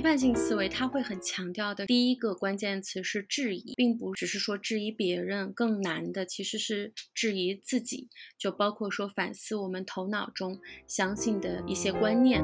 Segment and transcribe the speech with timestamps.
[0.00, 8.08] 批判性思维，它会很强调的第一个关键词是质疑，并不只是说质疑别人，更难的其实是质疑自己，
[8.38, 12.42] 就包括说反思我们头脑中相信的一些观念。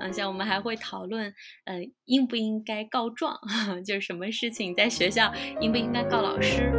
[0.00, 1.34] 嗯，像我们还会讨论，
[1.64, 3.38] 呃，应不应该告状，
[3.84, 5.30] 就是什么事情在学校
[5.60, 6.72] 应不应该告老师。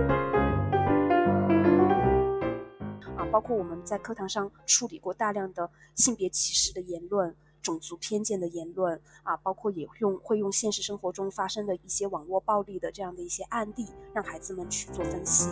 [3.16, 7.36] 啊，包括我们在课堂上处理过大量的性别歧视的言论、
[7.66, 15.50] 种族偏见的言论啊，包括也用会用现实生活中发生的一些网络暴力的这样的一些案例，让孩子们去做分析。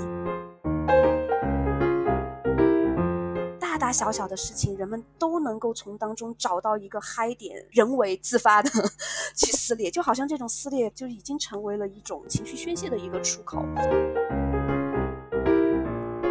[3.60, 8.70] 大大小小的事情，人们都能够从当中找到一个嗨点，人为自发的
[9.36, 13.66] 去撕裂，就好像这种撕裂就已经成为了一种情绪宣泄的一个出口。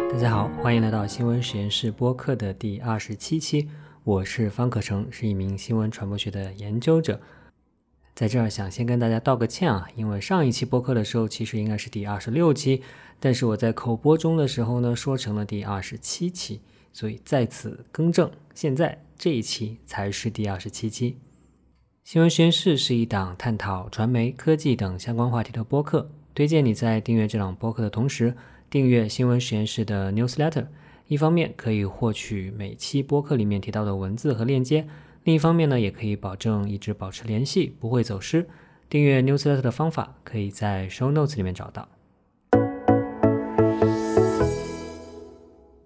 [0.09, 3.67] 大家好，欢迎来到新闻实验室播客的第二十七期，
[4.05, 7.21] 我是方可成，是一名新闻传播学的研究者。
[8.13, 12.83] 在这儿想先跟大家道个歉啊，因为上一期播客的时候其实应该是第二十六期，
[13.21, 16.59] 但是我在口播中的时候呢说成了第二十七期，
[16.91, 21.17] 所以在此更正，现在这一期才是第二十七期。
[22.03, 28.35] 新闻实验室是一档探讨传媒、科技等相关话题的播客，推荐你在订阅这档播客的同时。
[28.69, 30.65] 订阅新闻实验室的 newsletter，
[31.07, 34.87] 一方面可以获取每期播客里面提到的文字和链接，
[35.23, 38.47] 另一方面呢，也可以保证一直保持联系，不会走失。
[38.89, 41.87] 订阅 newsletter 的方法可以在 show notes 里面找到。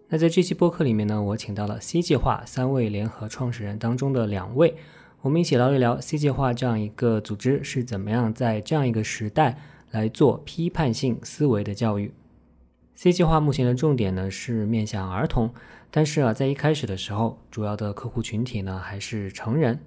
[0.10, 4.76] 那在这期播客里面呢，我请到了 C 计划三位联合创始人当中的两位，
[5.22, 9.58] 我们一起聊一聊 C 计划这样一个组织是怎么样在这样一个时代
[9.92, 12.14] 来做批判性思维的教育。
[12.98, 15.54] C 计划目前的重点呢是面向儿童，
[15.92, 19.80] 但是啊，在一开始的时候，主要的客户群体呢还是成人。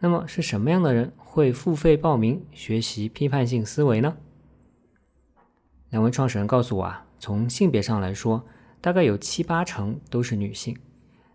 [0.00, 4.14] 那么是什么样的人会付费报名学习批判性思维呢？
[5.88, 8.44] 两位创始人告诉我啊，从性别上来说，
[8.82, 10.76] 大概有七八成都是女性，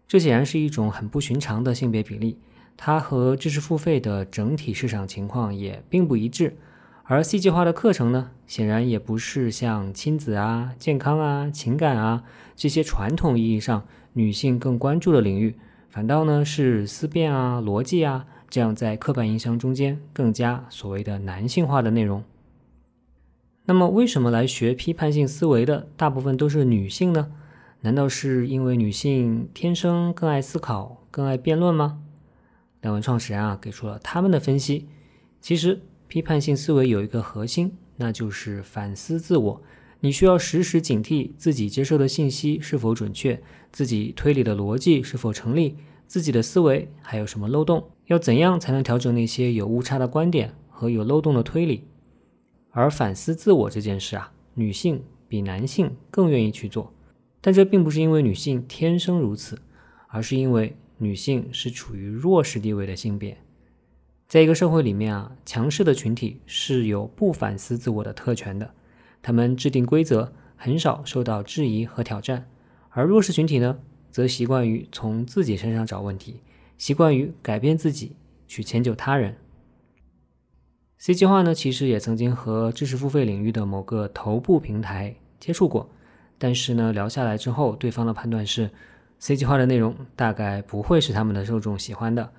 [0.07, 2.37] 这显然是一种很不寻常的性别比例，
[2.77, 6.55] 它和知识付费的整体市场情况也并不一致。
[7.07, 12.23] 而 C 计划的课程呢，显然也不是像亲子啊、健康啊、情感啊
[12.55, 15.55] 这些传统意义上女性更关注的领域，
[15.87, 22.23] 反倒呢是思辨啊、逻辑啊这样在刻板印象中间更加所谓的男性化的内容。
[23.65, 27.31] 那么，为什么来学批判性思维的大部分都是女性呢？
[27.81, 31.99] 难道是因为女性天生更爱思考、更爱辩论吗？
[32.81, 34.87] 两位创始人啊，给出了他们的分析。
[35.39, 35.81] 其实。
[36.07, 39.61] 批判性思维有一个核心，那就是反思自我。
[40.01, 51.85] 你需要时时警惕自己接受的信息是否准确，自己推理的逻辑是否成立，自己的思维还有什么漏洞，要怎样才能调整那些有误差的观点和有漏洞的推理。
[52.69, 56.93] 而反思自我这件事啊，女性比男性更愿意去做，
[57.41, 59.57] 但这并不是因为女性天生如此，
[60.09, 63.37] 而是因为女性是处于弱势地位的性别。
[64.27, 68.71] 在一个社会里面啊，强势的群体是有不反思自我的特权的，
[69.21, 72.39] 他们制定规则，很少受到质疑和挑战；
[72.89, 73.77] 而弱势群体呢，
[74.09, 76.41] 则习惯于从自己身上找问题，
[76.77, 78.15] 习惯于改变自己
[78.47, 79.37] 去迁就他人。
[80.97, 85.87] C 计划呢，其实也曾经和知识付费领域的某个头部平台接触过，
[86.39, 88.71] 但是呢，聊下来之后，对方的判断是
[89.19, 92.31] ，C 计划的内容大概不会是他们的受众喜欢的。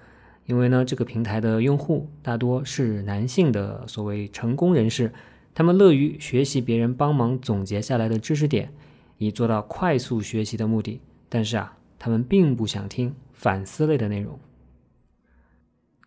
[0.46, 5.12] 因为呢，这个平台的用户大多是男性的所谓成功人士，
[5.52, 8.72] 他们乐于学习别人帮忙总结下来的知识点，
[9.18, 11.00] 以做到快速学习的目的。
[11.28, 14.38] 但是啊，他们并不想听反思类的内容。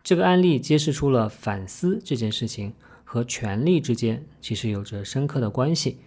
[0.01, 2.73] 这个案例揭示出了反思这件事情
[3.03, 5.97] 和权力之间其实有着深刻的关系。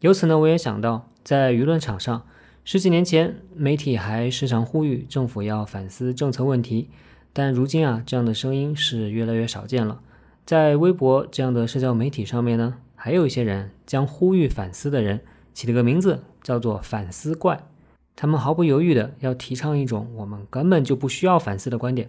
[0.00, 2.26] 由此呢，我也想到，在舆论场上，
[2.64, 6.90] 十几年前媒体还时常呼吁政府要反思政策问题。
[7.34, 10.00] 但如今啊，这样的声音是越来越少见了。
[10.46, 15.20] 在微博这样的社交媒体上面呢，还有一些人将呼吁反思的人
[15.52, 17.66] 起了个名字，叫做“反思怪”。
[18.14, 22.08] 他们毫不犹豫的要提倡一种我们根本就不需要反思的观点。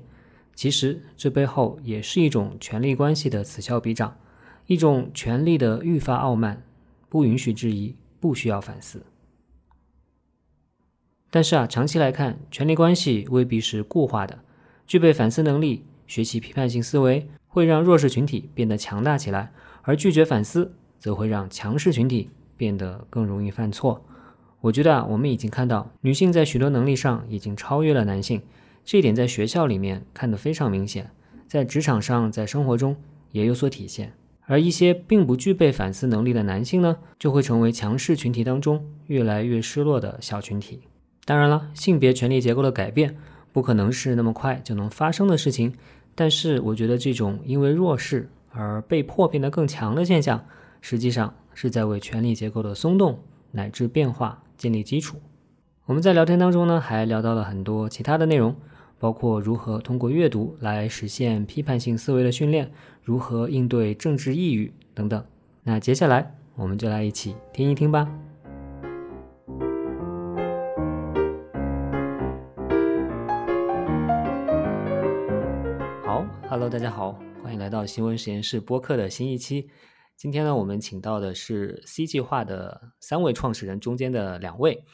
[0.53, 4.15] 其实这背后也是一种权力关系的此消彼长，
[4.67, 6.61] 一种权力的愈发傲慢，
[7.09, 9.01] 不允许质疑，不需要反思。
[11.31, 14.39] 但是啊，长期来看，权力关系未必是固化的。
[14.87, 19.49] 具备反思能力、学习批判性思维，会让弱势群体变得强大起来；
[19.81, 24.05] 而拒绝反思，则会让强势群体变得更容易犯错。
[24.61, 28.41] 我觉得啊，我们已经看到，女性在许多能力上已经超越了男性，
[28.83, 31.09] 这一点在学校里面看得非常明显。
[31.47, 32.95] 在职场上，在生活中
[33.31, 34.13] 也有所体现。
[34.47, 40.81] 而一些并不具备反思能力的男性呢，就会成为强势群体当中越来越失落的小群体。
[41.25, 43.15] 当然了，性别权力结构的改变
[43.55, 45.73] 不可能是那么快就能发生的事情。
[46.13, 50.45] 但是，我觉得这种因为弱势而被迫变得更强的现象，
[50.81, 53.17] 实际上是在为权力结构的松动
[53.51, 55.21] 乃至变化建立基础。
[55.85, 58.53] 我们在聊天当中呢，还聊到了很多其他的内容。
[58.97, 62.69] 包括如何通过阅读来实现批判性思维的训练，
[63.03, 65.23] 如何应对政治抑郁等等。
[65.63, 68.09] 那接下来我们就来一起听一听吧。
[76.55, 79.69] ，Hello，大家好，欢迎来到新闻实验室播客的新一期。
[80.15, 84.85] 今天呢，我们请到的是 C 计划的三位创始人中间的两位。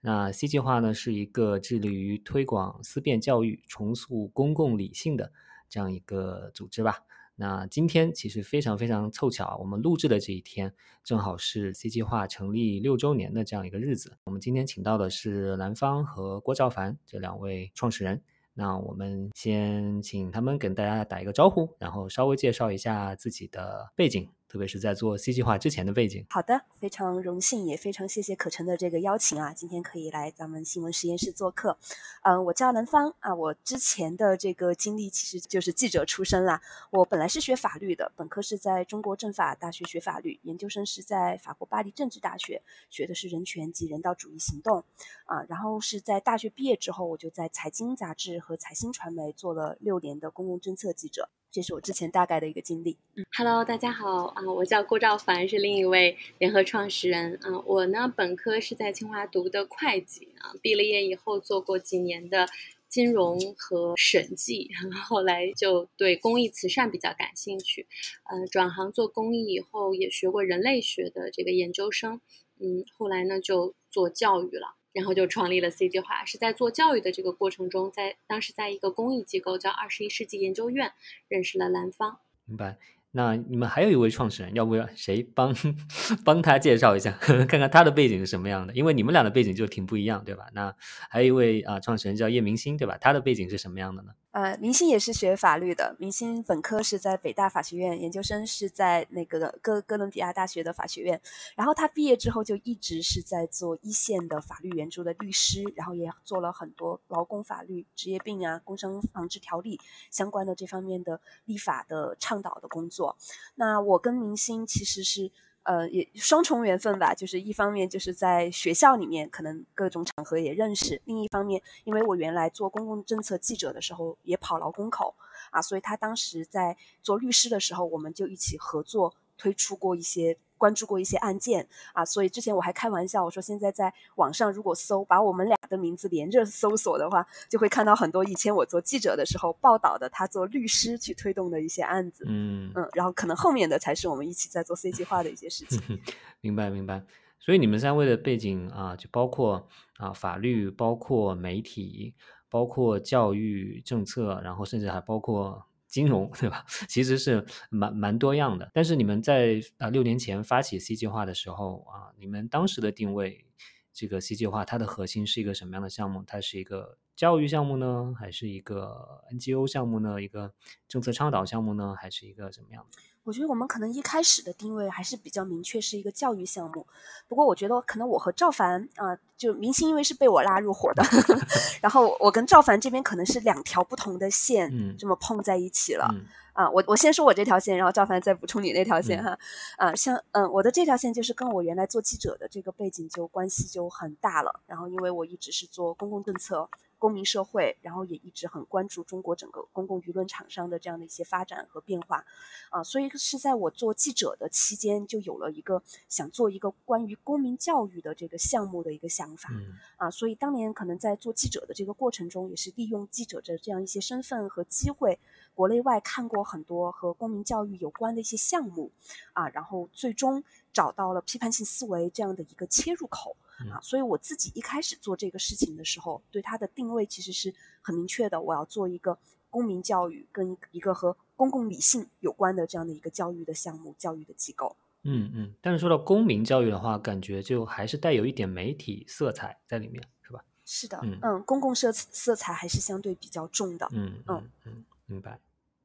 [0.00, 5.32] 那 C 计划呢，是一个致力于推广思辨教育、重塑公共理性的
[5.68, 7.00] 这样一个组织吧。
[7.34, 10.72] 那今天其实非常非常凑巧，我们录制的这一天
[11.02, 14.16] 正好是 C 计划成立六周年的这样一个日子。
[14.22, 18.22] 我们今天请到的是兰芳和郭兆凡这两位创始人。
[18.58, 24.28] 那我们先请他们跟大家打一个招呼，然后稍微介绍一下自己的背景。
[24.48, 26.24] 特别是在做 C 计划之前的背景。
[26.30, 31.76] 好的，非常荣幸，也非常谢谢可成的这个邀请啊，今天可以来咱们新闻实验室做客。
[32.22, 36.60] 嗯，我叫兰芳啊，我之前的这个经历其实就是记者出身啦。
[36.90, 44.82] 我本来是学法律的，本科是在中国政法大学学法律，研究生是在法国巴黎政治大学学的是人权及人道主义行动
[45.26, 45.44] 啊。
[45.48, 51.28] 然后是在大学毕业之后，我就在财经杂志和财新传媒做了六年的公共政策记者。
[51.50, 52.98] 这是我之前大概的一个经历。
[53.16, 57.58] 嗯，Hello，大家好啊，我叫郭兆凡，是另一位联合创始人啊。
[57.64, 62.46] 我呢，本科是在清华读的会计啊，毕了业以后做过几年的
[62.86, 64.70] 金融和审计，
[65.08, 67.86] 后来就对公益慈善比较感兴趣，
[68.30, 72.20] 呃，转行做公益以后也学过人类学的这个研究生，
[72.60, 74.74] 嗯，后来呢就做教育了。
[74.92, 80.92] 然后就创立了 C 计划，是在做教育的这个过程中，在当时在一个公益机构叫二十一世纪研究院
[81.28, 82.18] 认识了兰芳。
[82.44, 82.78] 明白。
[83.10, 85.54] 那你们还有一位创始人，要不要谁帮
[86.26, 88.74] 帮他介绍一下， 看看他的背景是什么样的？
[88.74, 90.46] 因为你们俩的背景就挺不一样，对吧？
[90.52, 90.74] 那
[91.08, 92.98] 还有一位啊，创始人叫叶明星，对吧？
[93.00, 94.12] 他的背景是什么样的呢？
[94.38, 101.20] 呃，明星也是学法律的，明星本科是在北大法学院，研究生是在那个哥哥伦比亚大学的法学院。
[101.56, 113.16] 然后他毕业之后就一直是在做一线的法律援助的律师，然后也做了很多劳工法律、职业病啊、工伤防治条例相关的这方面的立法的倡导的工作。
[113.56, 115.32] 那我跟明星其实是。
[115.68, 125.14] 呃，也双重缘分吧，就是一方面就是在学校里面，可能各种场合也认识；另一方面，因为我原来做公共政策记者的时候也跑劳工口
[125.50, 130.38] 啊，所以他当时在做律师的时候，我们就一起合作推出过一些。
[130.58, 142.24] 关注过一些案件啊，所以之前我还开玩笑，我说现在在网上如果搜把我们俩的名字连着搜索的话，就会看到很多以前我做记者的时候报道的他做律师去推动的一些案子。
[142.28, 145.80] 嗯嗯，然后可能后面的才是我们一起在做 C 计划的一些事情。
[146.42, 147.04] 明白明白。
[147.38, 152.14] 所以你们三位的背景啊，就包括啊法律，包括媒体，
[152.50, 155.67] 包括教育政策，然后甚至还包括。
[155.88, 156.64] 金融 对吧？
[156.86, 158.70] 其实是蛮蛮多样的。
[158.72, 163.46] 但是你们在啊六年前发起 C 计划的时候啊，你们当时的定位，
[163.92, 166.22] 这个 C 计划它的核心是一个什么样的项目？
[166.26, 170.22] 它是一个教育项目呢，还是一个 NGO 项目呢？
[170.22, 170.52] 一个
[170.86, 173.02] 政策倡导项目呢，还是一个什么样的？
[173.28, 176.86] 我觉得我们可能一开始的定位还是比较明确，是一个教育项目。
[177.28, 181.04] 不过我觉得可能我和赵凡啊，就明星因为是被我拉入伙的，
[181.82, 186.08] 然后我跟赵凡这边可能是两条不同的线，这么碰在一起了。
[186.54, 189.38] 啊，我我先说我这条线，然后赵凡再补充你那条线哈。
[189.76, 194.58] 啊，像嗯，我的这条线就是跟我原来做记者的这个背景就关系就很大了。
[194.66, 196.66] 然后因为我一直是做公共政策。
[196.98, 202.24] 公民社会，然后也一直很关注中国整个公共舆论场上的这样的一些发展和变化，
[202.70, 209.50] 啊，所以是在我做记者的期间，就有了一个想做一个关于公民教育的这个项目的一个想法，
[209.96, 215.18] 啊，所以当年可能在做记者的这个过程中，也是利用记者的这样一些身份和机会，
[215.54, 218.90] 国内外看过很多和公民教育有关的一些项目，
[219.32, 223.36] 啊，然后最终找到了批判性思维这样的一个切入口。
[223.70, 228.40] 啊，所以我自己一开始做这个事情的时候，对它的定位其实是很明确的。
[228.40, 229.18] 我要做一个
[229.50, 234.76] 公民教育跟一个和公共理性有关的这样的一个教育的项目、教育的机构。
[235.02, 235.54] 嗯嗯。
[235.60, 240.44] 但是说到公民教育的话，感觉就还是带有一点媒体色彩在里面，是吧？
[240.64, 243.88] 是的，嗯，公共色色彩还是相对比较重的。
[243.92, 245.40] 嗯嗯嗯，明白。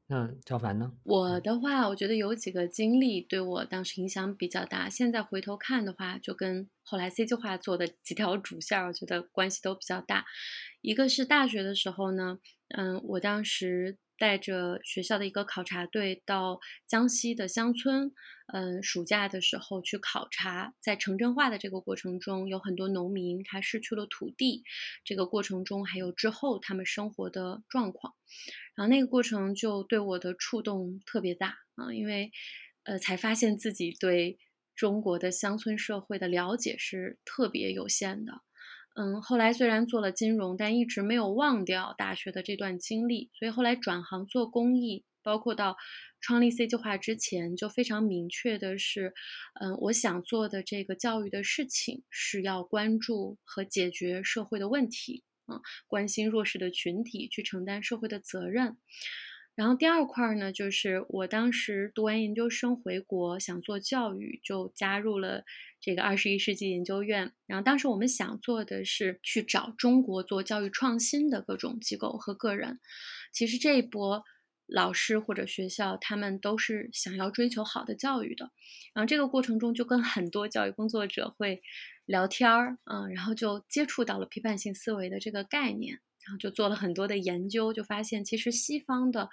[0.06, 0.92] 那赵凡呢？
[1.02, 4.88] 我的话，我觉得有几个经历对我当时影响比较大。
[4.88, 10.24] 现在回头看的话，就跟后来 C 计划做的几条主线，我觉得关系都比较大。
[10.82, 13.98] 一个是大学的时候呢，嗯，我当时。
[14.18, 18.12] 带着学校的一个考察队到江西的乡村，
[18.46, 24.64] 嗯，暑假的时候去考察，在城镇化的这个过程中，有很多农民他失去了土地，
[25.04, 28.14] 这个过程中还有之后他们生活的状况，
[28.74, 32.30] 然后那个过程就对我的触动特别大啊，因为，
[32.84, 34.38] 呃，才发现自己对
[34.76, 38.42] 中国的乡村社会的了解是特别有限的。
[38.96, 45.76] 嗯，后来虽然做了金融，但一直没有忘掉大学的这段经历，所以后来转行做公益，包括到
[46.20, 49.12] 创立 C 计划之前，就非常明确的是，
[49.60, 58.76] 嗯，我想做的这个教育的事情是要关注和解决社会的问题，啊，关心弱势的群体，去承担社会的责任。
[59.54, 65.44] 然后第二块呢，就是我当时读完研究生回国，想做教育，就加入了
[65.80, 67.32] 这个二十一世纪研究院。
[67.46, 72.80] 然后当时我们想做的是去找中国做教育创新的各种机构和个人。
[73.32, 74.24] 其实这一波
[74.66, 78.50] 老师或者学校，他们都是想要追求好的教育的。
[78.92, 81.62] 然后这个过程中就跟很多教育工作者会
[82.06, 86.00] 聊天儿，嗯，然后就接触到了批判性思维的这个概念。
[86.26, 89.28] 然后就做了很多的研究，就发现其实西方的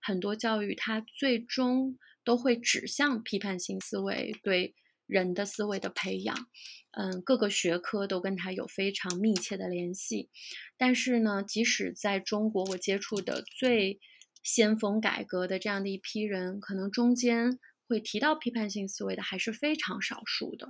[0.00, 4.74] 很多教育，它最终都会指向批判性思维对
[5.06, 6.36] 人的思维的培养。
[6.90, 10.28] 嗯，各个学科都跟它有非常密切的联系。
[10.76, 13.98] 但是呢，即使在中国，我接触的最
[14.42, 17.58] 先锋改革的这样的一批人，可能中间
[17.88, 20.68] 会提到批判性思维的还是非常少数的。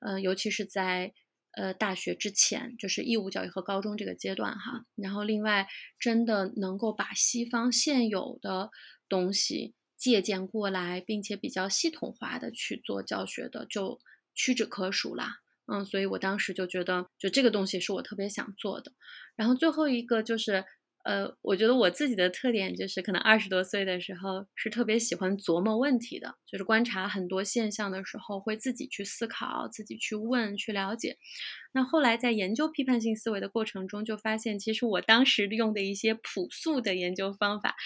[0.00, 1.14] 嗯，尤其是在。
[1.56, 5.66] 呃，大学之前就是义务教育和高中这个阶段哈，然后另外
[5.98, 8.70] 真的能够把西方现有的
[9.08, 14.00] 东西借鉴过来，并且比较系统化的去做教学的，就
[14.34, 15.36] 屈指可数啦。
[15.66, 18.92] 嗯，所以我当时就觉得，就这个东西是我特别想做的。
[19.36, 20.64] 然后最后一个就是。
[21.04, 31.18] 呃，我觉得我自己的特点就是，可能二十多岁的时候是特别喜欢琢磨问题的，就是观察很多现象的时候，会自己去思考，自己去问，去了解。
[31.74, 37.76] 那后来在研究批判性思维的过程中，就发现其实我当时用的一些朴素的研究方法，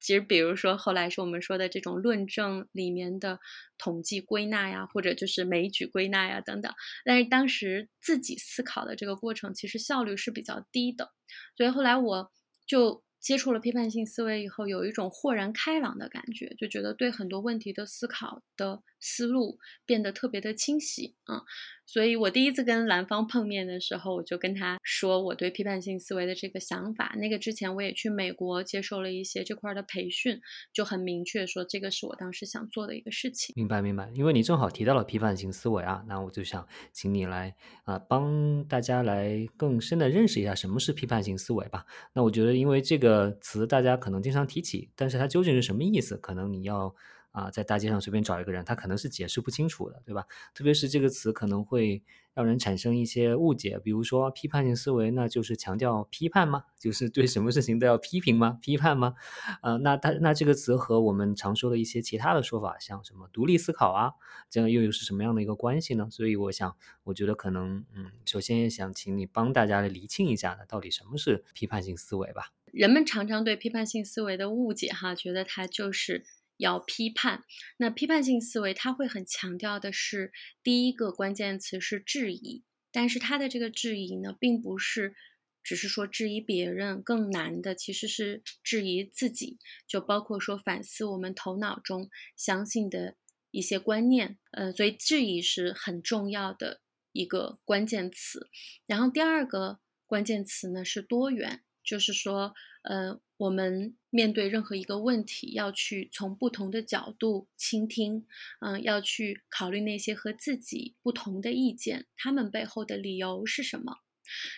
[0.00, 3.38] 其实比如说后来是我们说的这种论证里面的
[3.78, 6.72] 统计归纳呀，或者就是枚举归纳呀等等，
[7.04, 11.12] 但是当时自己思考的这个过程，其实效率是比较低的，
[11.56, 12.32] 所以后来我。
[12.66, 21.42] 就接触了批判性思维以后，有一种豁然开朗的感觉，就觉得对很多问题的思考的思路变得特别的清晰啊。
[21.86, 27.14] 所以我第一次跟兰芳碰面的时候，我就跟他说我对批判性思维的这个想法。
[27.16, 30.40] 那个之前我也去美国接受了一些这块的培训，
[30.72, 33.54] 就很明确说这个是我当时想做的一个事情。
[33.56, 41.86] 明白明白，因为你正好提到了批判性思维啊，那我就想请你来啊帮大家来更深的认识一下什么是批判性思维吧。
[42.14, 46.94] 那我觉得因为这个词大家可能经常提起，但是它究竟是什么意思，可能你要。
[47.36, 50.24] 啊，在大街上随便找一个人，他可能是解释不清楚的，对吧？
[50.54, 52.02] 特别是这个词可能会
[52.32, 56.64] 让人产生一些误解，比如说批判性思维，那就是强调批判吗？
[56.80, 58.58] 就是对什么事情都要批评吗？
[58.62, 59.16] 批判吗？
[59.60, 64.12] 啊，那他那这个词和我们常说的一些其他的说法，像什么独立思考啊，
[64.48, 66.08] 这样又又是什么样的一个关系呢？
[66.10, 66.74] 所以我想，
[67.04, 72.52] 我觉得可能，嗯，首先想请你帮大家来厘清一下呢，到底什么是批判性思维吧？
[72.72, 76.24] 人们常常对批判性思维的误解，哈，觉得它就是。
[76.56, 77.44] 要批判，
[77.76, 80.32] 那批判性思维，它会很强调的是
[80.62, 85.14] 第一个关键词是质疑，但是它的这个质疑呢，并不是
[85.62, 93.16] 只是说质疑别人，更难的其实是质疑自己，就包括说反思我们头脑中相信的
[93.50, 96.80] 一些观念，呃，所以质疑是很重要的
[97.12, 98.48] 一个关键词。
[98.86, 103.20] 然后第二个关键词呢是多元，就是说，呃。
[103.36, 108.26] 我们面对任何一个问题，要去从不同的角度倾听，
[108.60, 114.05] 嗯，要去考虑那些和自己不同的意见，他们背后的理由是什么。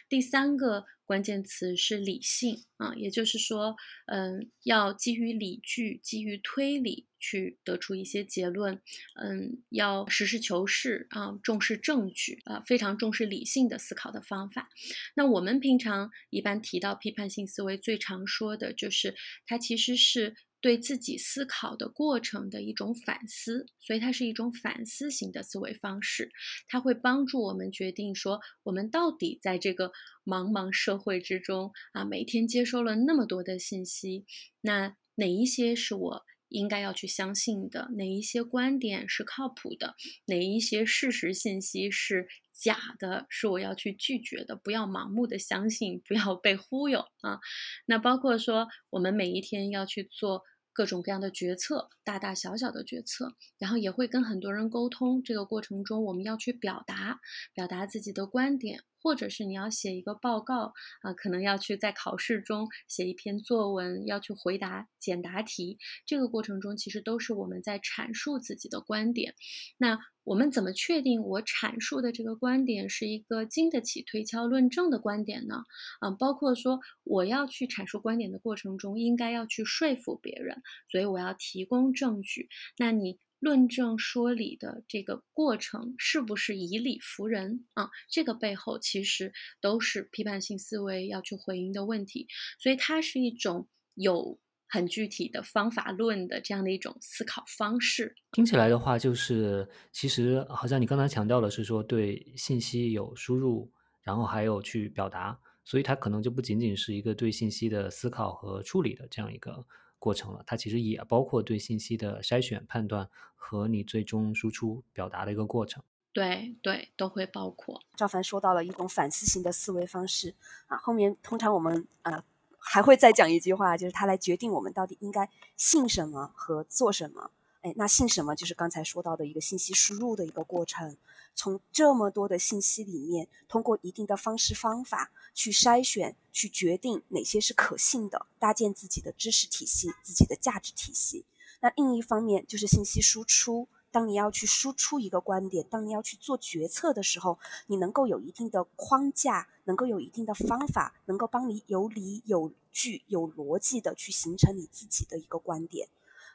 [0.08, 8.80] 第三个关键词是理性啊，也就是说，嗯，要基于理据、基于推理去得出一些结论，
[9.20, 14.68] 嗯，要实事求是啊，重视证据啊，非常重视理性的思考的方法。
[15.14, 19.14] 那我们平常一般提到批判性思维，最常说的就是
[19.46, 20.34] 它其实是。
[20.60, 26.30] 对自己思考的过程的一种反思，所以它是一种反思型的思维方式。
[26.68, 29.92] 它会帮助我们决定说，我们到底在这个
[30.24, 34.24] 茫茫社会之中啊，每天接收了那么多的信息，
[34.60, 39.94] 那哪一些是我应该要去相信的，哪一些观点是靠谱的，
[40.26, 42.26] 哪一些事实信息是
[42.60, 47.38] 假的，是我要去拒绝的，不要盲目的相信，不要被忽悠啊。
[47.86, 50.42] 那包括说，我们每一天要去做。
[50.70, 55.24] 各种各样的决策，大大小小的决策，然后也会跟很多人沟通。
[55.24, 57.18] 这个过程中，我们要去表达，
[57.52, 58.84] 表达自己的观点。
[59.02, 65.78] 或者是你要写一个报告啊，可能要去在考试中写一篇作文，要去回答简答题。
[66.06, 69.34] 这个过程中，其实都是我们在阐述自己的观点。
[69.78, 75.62] 那我们怎么确定我阐述的这个观点是一个经得起推敲论证的观点呢？
[76.00, 82.48] 啊，包括说我要去阐述观点的过程中，应该要去说服别人，所以我要提供证据。
[82.76, 83.18] 那你。
[83.40, 87.90] 论证说理的这个过程是不是以理服人啊？
[88.10, 92.26] 这个背后其实都是批判性思维要去回应的问题，
[92.58, 98.14] 所以它是一种有很具体的方法论的这样的一种思考方式。
[98.32, 109.64] 听起来的话，就是其实好像你刚才强调的是说对信息有输入，然后还有去表达，所以它可能就不仅仅是一个对信息的思考和处理的这样一个。
[109.98, 115.82] 过程了，它其实也包括对信息的筛选、判断和你最终输出表达的一个过程。
[116.12, 117.82] 对对，都会包括。
[117.94, 120.34] 赵凡说到了一种反思型的思维方式
[120.66, 122.24] 啊，后面通常我们啊
[122.58, 127.30] 还会再讲一句话，就是它来决定我们到底应该信什么和做什么。
[127.62, 128.34] 哎，那信什么？
[128.36, 130.96] 就是刚才说到的一个信息输入的一个过程。
[131.34, 141.24] 从这么多的信息里面，通过一定的方式方法去筛选，去决定哪些是可信的，搭建自己的知识体系、自己的价值体系。
[141.60, 143.68] 那另一方面就是信息输出。
[143.90, 147.38] 当你要去输出一个观点，当你要去做决策的时候，
[147.68, 155.88] 你能够有一定的框架，能够有一定的方法，能够帮你有理有据、有逻辑的去形成你自己的一个观点。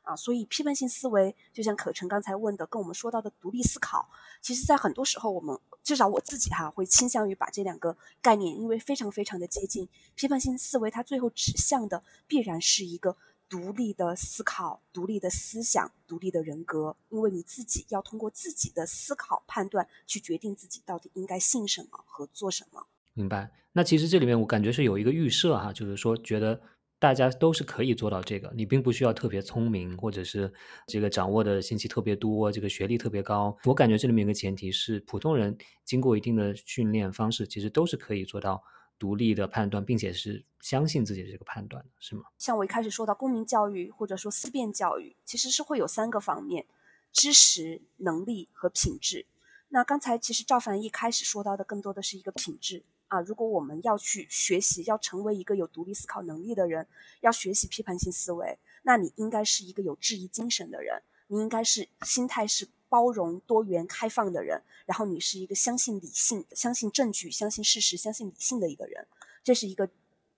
[0.03, 4.07] 啊，所以批判性思维就像可成刚才问的，跟我们说到的独立思考，
[4.41, 9.87] 其实在很多时候，我们至少我自己哈，会倾向于把这两个概念，因为非常非常的接近。
[10.15, 13.15] 批判性思维它最后指向的必然是一个
[13.47, 22.85] 独立的思考、独立的思想、独立的人格，因为你自己要通过自己的思考判断去决定自己到底应该信什么和做什么。
[23.13, 23.51] 明白。
[23.71, 26.61] 那其实这里面我感觉是有一个预设哈，就是说觉得。
[27.03, 30.49] 大家都是可以做到这个，你并不需要特别聪明，或者是
[30.87, 33.57] 这个掌握的信息特别多，这个学历特别高。
[33.65, 38.63] 我感觉这里面一个前提是，普通人经过一定的训练方式，其实都是可以做到
[38.97, 42.23] 独立的判断，并且是相信自己的这个判断的，是吗？
[42.37, 46.65] 像我一开始说到公民教育或者说思辨教育，其实是会有三个方面：
[47.11, 49.25] 知识、能力和品质。
[49.67, 52.85] 那刚才其实赵凡一开始说到的，更多的是一个品质。
[53.13, 56.87] 啊，如果我们要去学习，要成为一个有独立思考能力的人，
[57.21, 69.05] 要学习批判性思维，那你应该是一个有质疑精神的人，你应该是心态是包容、多元、开放的人，然后你是一个相信理性、相信证据、相信事实、相信理性的一个人，
[69.43, 69.87] 这是一个。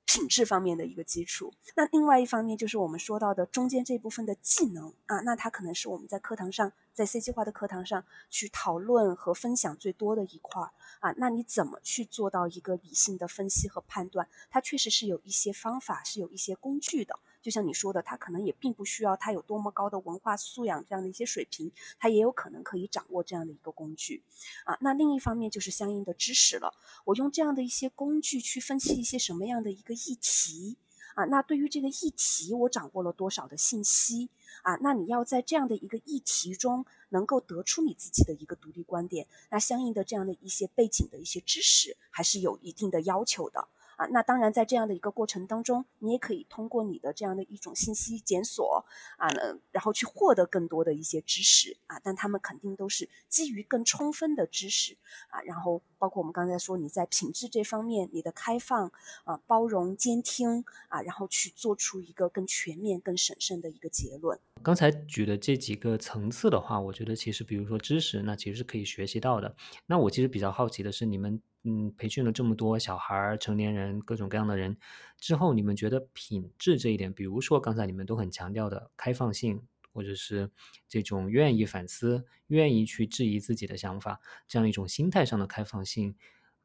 [0.06, 11.14] 品质方面的一个基础，那另外一方面就是我们说到的中间这部分的技能啊，那它可能是我们在课堂上，在 C 计划的课堂上去讨论和分享最多的一块儿啊。
[11.18, 14.30] 那你怎么去做到一个理性的分析和判断？
[14.50, 17.20] 它确实是有一些方法，是有一些工具的。
[17.46, 24.24] 就像你说的，他可能也并不需要他有多么高的文化素养这样的一些水平，他也有可能可以掌握这样的一个工具，
[24.64, 26.74] 啊，那另一方面就是相应的知识了。
[27.04, 30.76] 我用这样的一些工具去分析一些什么样的一个议题，
[31.14, 34.28] 啊，那对于这个议题我掌握了多少的信息，
[34.64, 43.68] 啊，那你要在这样的一个议题中能够得出你自己的一个独立观点，那相应的这样的一些背景的一些知识还是有一定的要求的。
[43.98, 48.86] 啊，那当然，在这样的一个过程当中，你也可以通过你的这样的一种信息检索
[49.18, 49.30] 啊，
[49.72, 54.98] 然后去获得更多的一些知识啊，但他们肯定都是基于更充分的知识
[55.30, 58.92] 啊，然后包括我们刚才说你在品质这方面，你的开放
[59.24, 64.40] 啊、包容、监听啊，然后去做出一个更全面、更审慎的一个结论。
[64.62, 69.56] 刚才举的这几个层次的话，我觉得其实比如说知识，那其实是可以学习到的。
[69.86, 71.42] 那我其实比较好奇的是，你们。
[71.68, 74.78] 嗯，培训了这么多小孩、成年人、各种各样的人
[75.18, 79.60] 之后，你们觉得品质这一点，比如说刚才你们都很强调的开放性，
[79.92, 80.52] 或者是
[80.88, 86.16] 这种愿意反思、愿意去质疑自己的想法，这样一种心态上的开放性，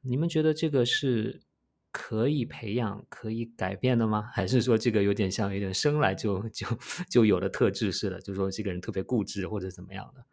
[0.03, 1.41] 你们觉得这个是
[1.91, 4.29] 可以培养、可以改变的吗？
[4.35, 6.67] 还是说这个有点像有点生来就就
[7.09, 10.25] 就有的特质似的，就是说这个人特别固执或者怎么样的？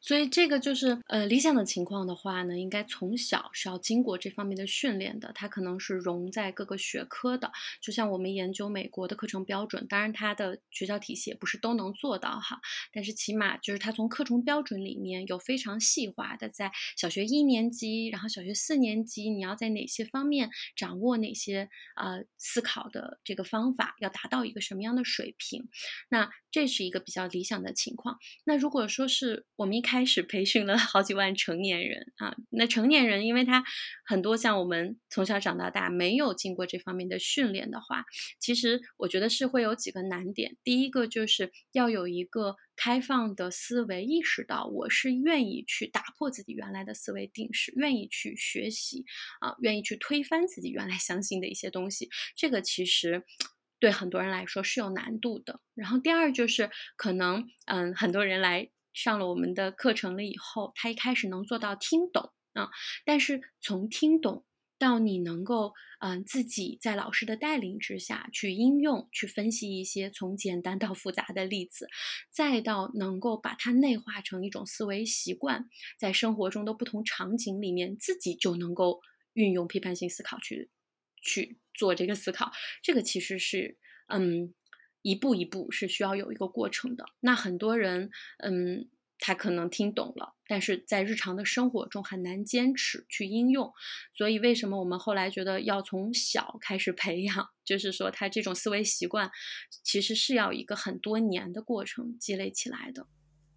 [0.00, 5.30] 所以这个就是呃理想的情况的话呢，应该从小是要经过这方面的训练的。
[5.34, 12.60] 它可能是融在各个学科的，就像我们研究美国的课程标准，当然它的学校体系也不是都能做到哈，
[12.92, 25.68] 但是起码就是它从课程标准里面有非常细化的，在小学一年级，然后小学四年级，你要在哪些方面掌握哪些呃思考的这个方法，要达到一个什么样的水平，
[26.08, 28.18] 那这是一个比较理想的情况。
[28.44, 33.64] 那如果说是我们一开开始培训了好几万成年人啊，那成年人因为他
[34.04, 38.04] 很多像我们从小长到大没有经过这方面的训练的话，
[38.38, 40.56] 其实我觉得是会有几个难点。
[40.62, 49.04] 第一个就是要有一个开放的思维，意识到我是愿意去打破自己原来的思维定式，愿意去学习
[49.40, 52.08] 啊，愿意去推翻自己原来相信的一些东西。
[52.36, 53.24] 这个其实
[53.80, 55.58] 对很多人来说是有难度的。
[55.74, 58.70] 然后第二就是可能嗯，很多人来。
[58.92, 62.68] 上了我们的课程了以后，他一开始能做到听懂啊，
[63.04, 64.44] 但是从听懂
[64.78, 71.86] 到你能够嗯自己在老师的带领之下去应用、去分析一些从简单到复杂的例子，
[72.30, 79.00] 再到能够把它内化成一种思维习惯，在生活中的不同场景里面自己就能够
[79.34, 80.70] 运用批判性思考去
[81.22, 82.50] 去做这个思考，
[82.82, 84.54] 这个其实是嗯。
[85.02, 87.04] 一步一步是需要有一个过程的。
[87.20, 93.72] 那很多人，嗯，他可能听懂了，但是在日常的生活中很难坚持去应用。
[94.14, 97.48] 所以，为什么我们后来觉得要从小开始培养？
[97.64, 99.30] 就是说，他这种思维习惯
[99.84, 103.06] 其实是要一个很多年的过程积累起来的。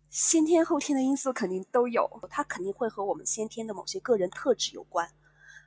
[0.10, 5.10] 先天后天的因素肯定都有，它肯定会和我们先天的某些个人特质有关。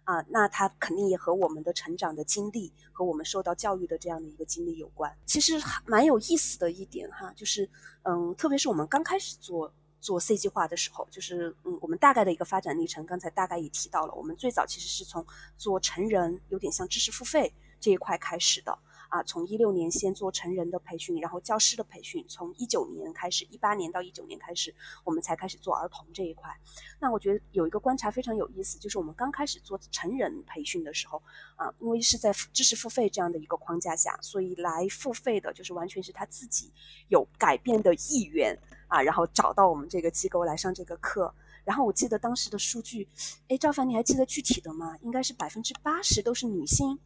[0.07, 5.13] 啊，那他肯定也和我们的成长的经历和我们受到教育的这样的一个经历有关。
[5.27, 7.69] 其实蛮有意思的一点哈，就是，
[8.05, 18.79] 嗯，特别是我们刚开始做做 C 计划的时候，就是嗯，我们大概的一个发展历程，刚才大概也提到了，我们最早其实是从做成人，有点像知识付费这一块开始的。
[19.17, 24.75] 啊，从一六年先做成人的培训，然后教师的培训，从一九年开始，一八年到一九年开始，
[25.05, 26.55] 我们才开始做儿童这一块。
[27.01, 31.23] 那我觉得有一个观察非常有意思，就是我们刚开始做成人培训的时候，
[31.57, 36.71] 啊，因为是在知识付费这样的一个框架下，所以来付费的就是完全是他自己
[37.09, 38.55] 有改变的意愿
[38.87, 41.35] 啊，然后找到我们这个机构来上这个课。
[41.65, 43.09] 然后我记得当时的数据，
[43.49, 44.99] 哎，赵凡，你还记得具体的吗？
[45.01, 46.99] 应该是百分之八十都是女性。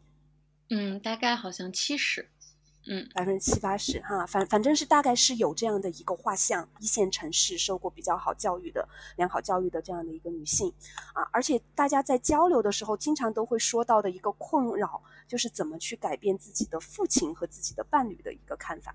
[0.71, 2.29] 嗯，大概好像七十，
[2.87, 10.73] 嗯，百分之七八十哈，反反正是大概是有这样的一个画像，一线城市受过比较好教育的、良好教育的这样的一个女性
[11.13, 18.95] 啊，而且大家在交流的时候，经常都会说到的一个困扰，就是怎么去改变自己的父亲和自己的伴侣的一个看法。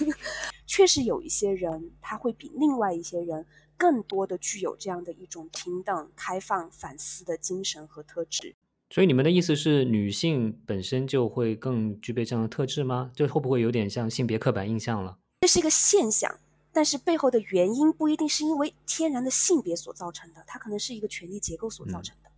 [0.66, 8.56] 确实有一些人，他会比另外一些人更多的具有这样的一种平等、开放、反思的精神和特质。
[8.94, 13.10] 所以你们的意思是，女性本身就会更具备这样的特质吗？
[13.12, 15.18] 这会不会有点像性别刻板印象了？
[15.40, 16.32] 这是一个现象，
[16.72, 22.30] 但是背后的原因不一定是因为天然的性别所造成的，它可能是一个权力结构所造成的。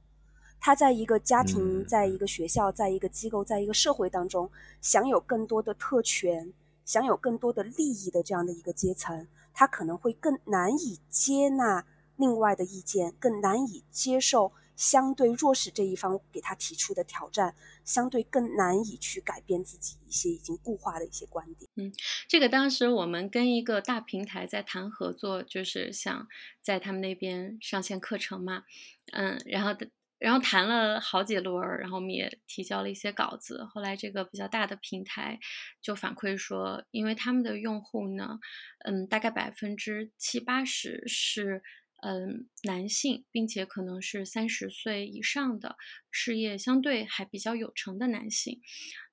[0.59, 6.55] 他在一个家庭、在一个学校、在一个机构、在一个社会当中，享有更多的特权、
[6.87, 11.85] 享有更多的利益的这样的一个阶层，他可能会更难以接纳
[12.17, 14.53] 另外的意见，更难以接受。
[14.77, 21.71] 相对弱势这一方给他提出的挑战，相对更难以去改变自己一些已经固化的一些观点。
[21.77, 21.91] 嗯，
[22.29, 26.29] 这个当时我们跟一个大平台在谈合作，就是想
[26.61, 28.65] 在他们那边上线课程嘛。
[29.13, 29.75] 嗯，然后
[30.19, 33.65] 然后谈了好几轮，然后我们也提交了一些稿子。
[33.65, 35.41] 后来这个比较大的平台
[35.81, 38.39] 就反馈说，因为他们的用户呢，
[38.85, 41.63] 嗯，大概百分之七八十是。
[42.07, 45.77] 嗯，男性，并且可能是三十岁以上的，
[46.13, 48.61] 事业相对还比较有成的男性，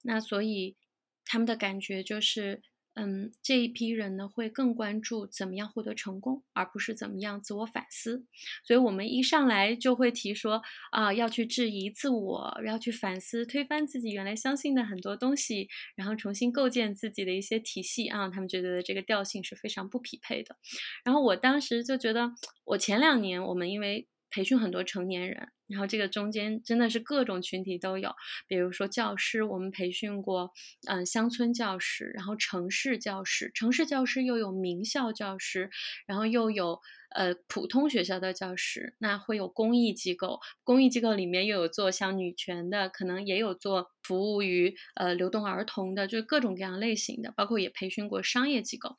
[0.04, 0.78] 那所以
[1.26, 2.62] 他们的感觉就是。
[2.96, 8.26] 嗯，这一批人呢会更关注怎么样获得成功，而不是怎么样自我反思。
[8.64, 18.30] 所以，我们一上来就会提说啊，要去质疑自我，要去反思、推翻自己原来相信的很多东西，然后重新构建自己的一些体系啊。
[18.30, 20.56] 他们觉得这个调性是非常不匹配的。
[21.04, 22.32] 然后我当时就觉得，
[22.66, 25.50] 我前两年我们因为培训很多成年人。
[25.74, 28.14] 然后这个中间真的是各种群体都有，
[28.48, 30.52] 比如说教师，我们培训过，
[30.88, 35.72] 嗯，乡村教师，然后城市教师，城市教师又有名校教师，
[36.06, 36.80] 然后又有
[37.16, 48.96] 呃普通学校的教师，那会有公益机构，公益机构里面又有做像女权的，可能也有做服务于呃流动儿童的，就是各种各样类型的，包括也培训过商业机构。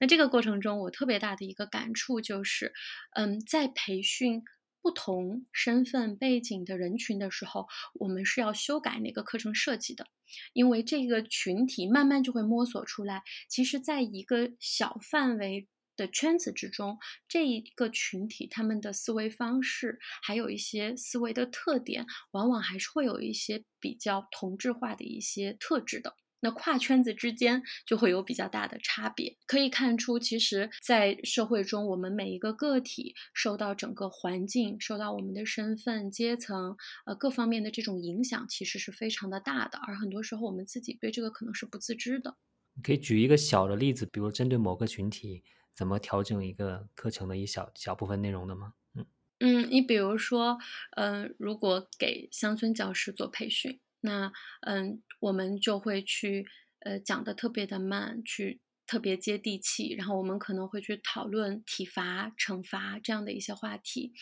[0.00, 2.72] 那这个过程中，我特别大的一个感触就是，
[3.14, 4.42] 嗯，在培训。
[4.86, 10.06] 不同身份背景的人群的时候，我们是要修改那个课程设计的，
[10.52, 13.24] 因为这个群体慢慢就会摸索出来。
[13.48, 26.14] 其实，在一个小范围的圈子之中，这一个群体他们的思维方式，还有一些思维的特点，往往还是会有一些比较同质化的一些特质的。
[26.40, 39.78] 那跨圈子之间就会有比较大的差别，可以看出，其实，在社会中，我们每一个个体受到整个环境、受到我们的身份、阶层，呃，各方面的这种影响，其实是非常的大的。
[39.78, 42.36] 而很多时候，我们自己对这个可能是不自知的。
[42.82, 48.74] 可以举一个小的例子，比如针对某个群体，怎么调整一个课程的一小小部分内容的吗？
[48.94, 49.06] 嗯
[49.40, 50.58] 嗯，你比如说，
[50.96, 53.80] 嗯，如果给乡村教师做培训。
[54.00, 56.46] 那嗯，我们就会去
[56.80, 64.12] 呃讲的特别的慢，去特别接地气，然后我们可能会去讨论体罚、惩罚这样的一些话题。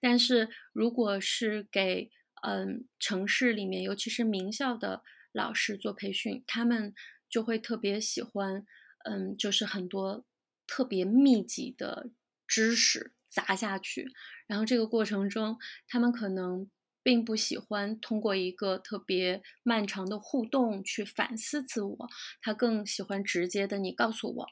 [0.00, 2.10] 但是如果是给
[2.42, 6.94] 嗯城市里面，尤其是名校的老师做培训，他们
[7.28, 8.64] 就会特别喜欢
[9.04, 10.24] 嗯，就是很多
[10.66, 12.10] 特别密集的
[12.46, 14.10] 知识砸下去，
[14.46, 16.70] 然后这个过程中，他们可能。
[17.04, 22.08] 并不喜欢通过一个特别漫长的互动去反思自我，
[22.40, 24.46] 他更喜欢直接的你告诉我，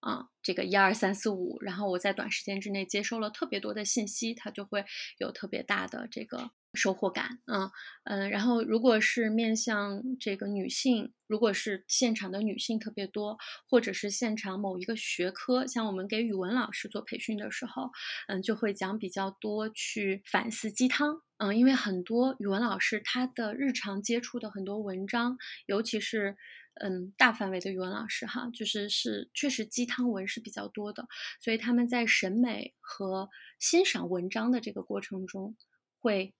[0.00, 4.84] 啊，这个一二三四五，然后我在短时间之内接收了特别多的信息，他就会
[5.18, 6.52] 有特别大的这个。
[6.74, 7.70] 收获感，嗯
[8.04, 17.90] 嗯，然后如果是面向这个女性，如果是现场的女性特别多，或者是现场某一个学科，像我们给语文老师做培训的时候，
[18.28, 26.36] 嗯，就会讲比较多去反思鸡汤，嗯，因为很多语文老师他的日常接触的很多文章，尤其是
[26.80, 31.06] 嗯大范围的语文老师哈，就是是确实鸡汤文是比较多的，
[31.40, 35.56] 所以他们在审美和欣赏文章的这个过程中
[35.98, 36.34] 会。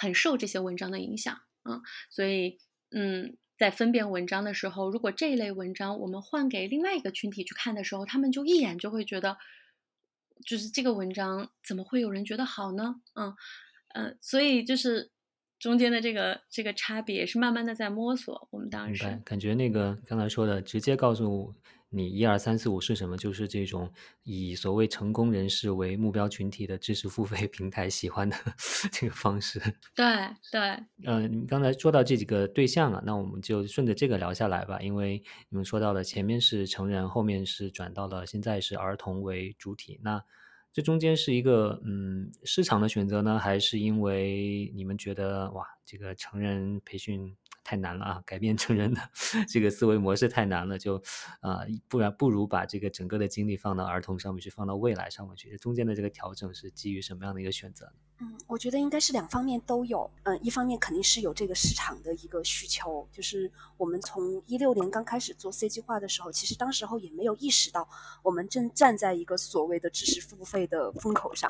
[0.00, 2.58] 很受这些文章的影响啊，所以
[2.90, 9.36] 嗯，在分辨文章的时候，如果这一类文章我们换给另外一个群体去看的时候，他们就一眼就会觉得，
[10.46, 12.94] 就是这个文章怎么会有人觉得好呢？
[13.14, 13.34] 嗯
[13.94, 15.10] 嗯，所以就是
[15.58, 18.48] 中间的这个这个差别是慢慢的在摸索。
[18.52, 21.54] 我们当时感觉那个刚才说的，直接告诉。
[21.90, 23.16] 你一二三四五是什么？
[23.16, 23.90] 就是这种
[24.22, 28.36] 以所谓成功人士为目标群体的知识付费 平台喜欢的
[28.92, 29.58] 这个方式。
[29.94, 30.04] 对
[30.52, 30.60] 对，
[31.04, 34.80] 嗯，你刚才说到这几个对象啊，那我们就顺着这个聊下来吧。
[34.80, 40.22] 因为你们说到了前面是成人，后面是转到了现在是儿童为主体，那
[40.72, 47.34] 这中间是一个嗯市场的选择呢，还是因为你们觉得哇，这个成人培训？
[47.68, 48.22] 太难了啊！
[48.24, 49.10] 改变成人的
[49.46, 50.96] 这个思维模式太难了，就
[51.40, 55.54] 啊，不然不如把这个整个的精力放到儿童上面去，放到未来上面去。
[55.58, 57.92] 中间的这个调整是基于什么样的一个选择？
[58.20, 60.10] 嗯，我觉得应该是两方面都有。
[60.24, 67.88] 嗯，一方面肯定是有这个市场的一个需求，就是我们从一六年刚开始做 C 计划的时候，其实当时候也没有意识到
[68.22, 71.48] 我们正站在一个所谓的知识付费的风口上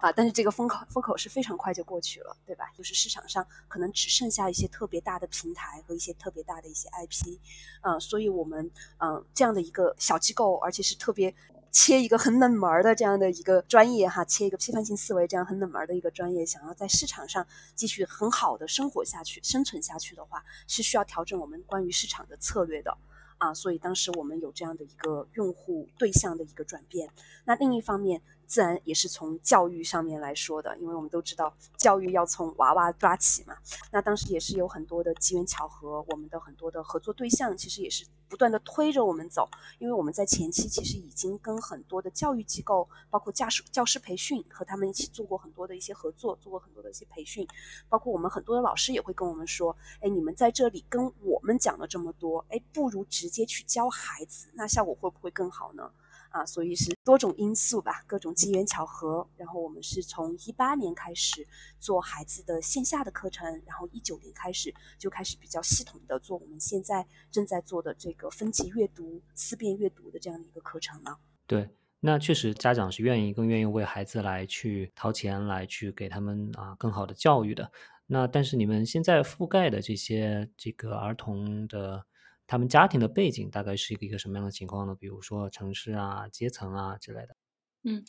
[0.00, 0.10] 啊。
[0.10, 2.72] 但是这个风口风口是非常快就过去了，对吧？
[2.74, 7.36] 就是市场上可能只剩下一些特别大的平台和一些特别大的一些 IP，
[7.82, 11.34] 嗯，所以我们嗯这样的一个小机构，而且是特别。
[11.70, 22.96] 切一个很冷门的这样的一个专业哈，切一个批判性思维这样很冷门的一个专业，想要在市场上继续很好的生活下去、生存下去的话，是需要调整我们关于市场的策略的
[23.38, 23.52] 啊。
[23.54, 27.10] 所以当时我们有这样的一个用户对象的一个转变。
[27.44, 28.22] 那另一方面。
[28.48, 33.54] 自然也是从教育上面来说的，因为我们都知道教育要从娃娃抓起嘛。
[33.92, 39.46] 那当时也是有很多的机缘巧合，我们的很多的合作对象其实也是不断的推着我们走。
[39.78, 47.46] 因为我们在前期其实已经跟很多的教育机构，包括教师教师培训，和他们一起做过很多的一些合作，做过很多的一些培训。
[47.90, 55.90] 包括我们很多的老师也会跟我们说：“哎，你们在这里跟我们讲了这么多，哎，不如直接去教孩子，那效果会不会更好呢？”
[56.30, 59.28] 啊，所以是多种因素吧，各种机缘巧合。
[59.36, 61.46] 然后我们是从一八年开始
[61.78, 71.18] 做孩子的线下的课程，然后一九年开始就开始比较系统的做我们现在正在做的这个分级阅读、思辨阅读的这样的一个课程了。
[71.46, 77.70] 对，那确实，家长是愿意更愿意为孩子来去掏钱，来去给他们啊更好的教育的。
[78.06, 82.04] 那但是你们现在覆盖的这些这个儿童的
[82.48, 84.96] 他们家庭的背景，大概是一个什么样的情况呢？
[84.98, 87.36] 比如说城市啊、阶层啊之类的。
[87.84, 88.04] 嗯，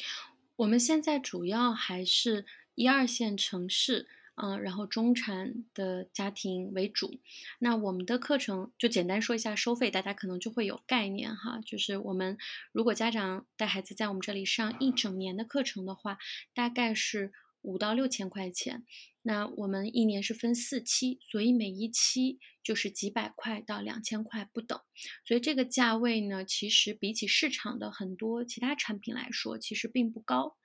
[0.55, 4.07] 我们现在主要还是一二线城市。
[4.41, 7.19] 嗯，然后中产的家庭为主。
[7.59, 11.59] 那我们的课程就简单说一下收费，大家可能就会有概念哈。
[11.65, 12.37] 就是我们
[12.71, 16.17] 如果家长带孩子在我们这里上一整年的课程的话，
[16.53, 18.85] 大概是五到六千块钱。
[19.21, 24.79] 那我们一年是分四期，所以每一期就是几百块到两千块不等。
[25.25, 30.55] 所以这个价位呢，其实比起市场的很多其他产品来说，其实并不高。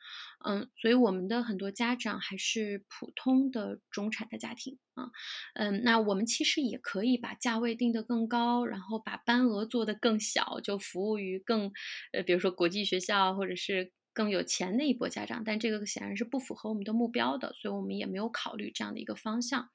[0.46, 5.10] 嗯，所以我们的很多家长还是普通的中产的家庭啊。
[5.54, 11.72] 嗯，那我们其实也可以把价位定得更高，然后把班额做得更小，就服务于更
[12.12, 13.92] 呃，比如说国际学校或者是。
[14.14, 19.68] 更有钱的一波家长，但这个显然是不符合我们的目标的，所以我们也没有考虑这样的一个方向。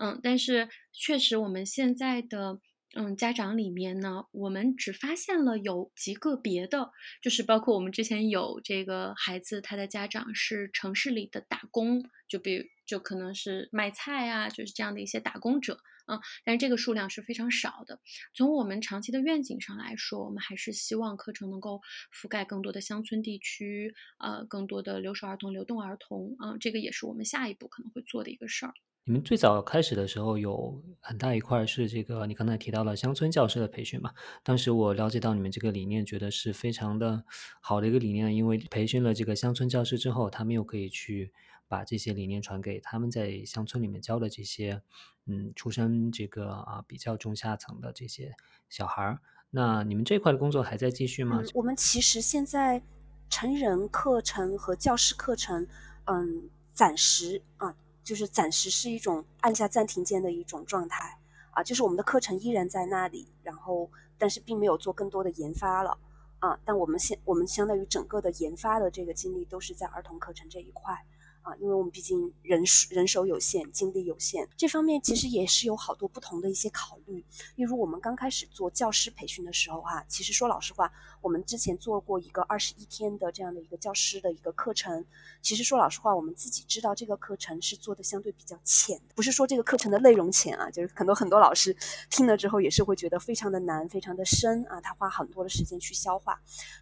[0.00, 2.60] 嗯，但是确实我们现在的
[2.96, 15.78] 嗯家长里面呢，我们只发现了有极个别的，就是包括我们之前有这个孩子，他的家长是城市里的打工，就比就可能是卖菜啊，就是这样的一些打工者。
[16.10, 18.00] 嗯，但是这个数量是非常少的。
[18.34, 21.80] 从我们长期的愿景上来说，我们还是希望课程能够
[22.12, 26.34] 覆盖更多的乡村地区，呃，更多的留守儿童、流动儿童。
[26.38, 28.74] 啊，这个也是我们下一步可能会做的一个事儿。
[29.04, 34.12] 你们最早开始的时候有很大一块是这个，你刚才提到了乡村教师的培训嘛？
[34.44, 37.24] 当时我了解到你们这个理念，觉得是非常的
[37.62, 41.32] 好的一个理念，因为培训了这个乡村教师之后，他们又可以去。
[41.70, 44.82] 把这些理念传给他们在乡村里面教的这些，
[45.26, 48.34] 嗯，出身这个啊比较中下层的这些
[48.68, 49.20] 小孩儿。
[49.50, 51.40] 那你们这块的工作还在继续吗？
[51.54, 52.82] 我们其实现在
[53.28, 55.64] 成人课程和教师课程，
[56.06, 61.20] 嗯，暂时啊，就是暂时是一种按下暂停键的一种状态
[61.52, 65.96] 啊，就是我们的课程依然在那里，然后但是并没有做更多的研发了
[66.40, 66.58] 啊。
[66.64, 71.06] 但我们现我们相当于整个的研发的这个精力都是在儿童课程这一块。
[71.50, 77.24] 啊，因为我们毕竟人人手有限，精力有限，这方面其实也是有好多不同的一些考虑。
[77.56, 85.04] 例如，我们刚开始做教师培训的时候，哈，其实说老实话，我们之前做过一个二十一天的这样的一个教师的一个课程。
[85.42, 91.74] 其实说老实话，我们自己知道这个课程是做的相对比较浅，不是说这个课程的内容浅啊，就是很多很多老师
[92.10, 96.38] 听了之后也是会觉得非常的难，非常的深啊，他花很多的时间去消化。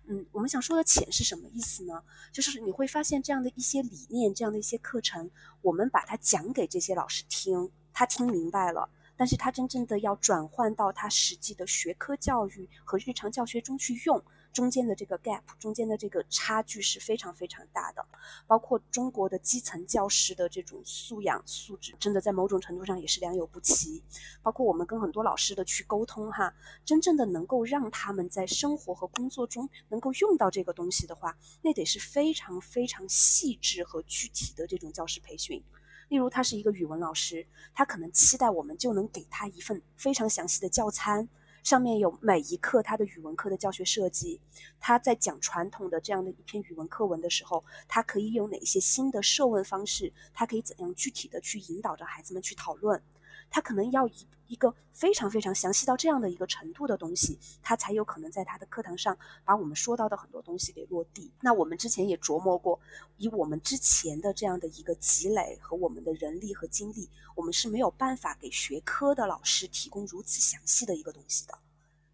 [0.09, 2.03] 嗯，我们想说的浅是什么意思呢？
[2.33, 4.49] 就是你会发现这样的一些理念，这样。
[4.49, 5.31] 的一些课程，
[5.63, 14.23] 我们把它讲给这些老师听，他听明白了，但是他真正的要转换到他实际的学科教育和日常教学中去用。
[14.59, 18.05] 中间的这个 gap，中间的这个差距是非常非常大的，
[18.45, 24.03] 包括中国的基层教师的这种素养素质，真的在某种程度上也是良莠不齐。
[24.43, 26.53] 包括我们跟很多老师的去沟通哈，
[26.85, 35.63] 真正的能够让他们在生活和工作中能够用到这个东西的话，那得是非常非常细致和具体的这种教师培训。
[36.09, 41.29] 例如，他是一个语文老师，他可能期待我们就能给他一份非常详细的教餐。
[41.69, 44.41] 上面有每一课他的语文课的教学设计，
[44.81, 50.11] 他在讲传统的这样的一篇语文课文的时候，他可以有哪些新的设问方式？
[50.33, 53.03] 他可以怎样具体的去引导着孩子们去讨论？
[53.51, 61.31] 他可能要一一个非常非常详细到这样的一个程度的东西，他才有可能在他的课堂上把我们说到的很多东西给落地。
[61.41, 62.81] 那我们之前也琢磨过，
[63.19, 71.59] 以我们之前的这样的一个积累和我们的人力和精力，我们是没有办法给学科的老师提供如此详细的一个东西的。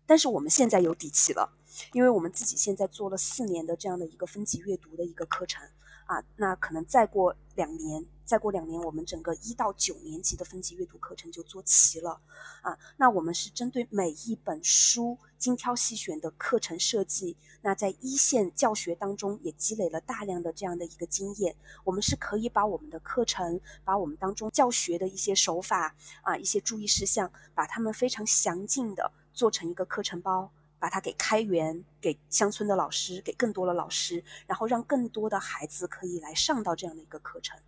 [0.06, 1.52] 但是我们现在有底气了，
[1.92, 5.62] 因为我们自己现在做了四年的这样的一个分级阅读的一个课程。
[6.06, 12.20] 啊，那可能再过两年，再过两年，我们整个一到九年级的分级阅读课程就做齐了。
[12.62, 17.36] 啊，那我们是针对每一本书精挑细选的课程设计。
[17.62, 30.50] 那在一线教学当中也积累了大量的这样的一个经验，我们是可以把我们的课程，把我们当中教学的一些手法啊，一些注意事项，把它们非常详尽的做成一个课程包。
[30.84, 37.58] 把它给开源，给乡村的老师，给更多的老师，然后让更多的孩子可以来上到这样的一个课程。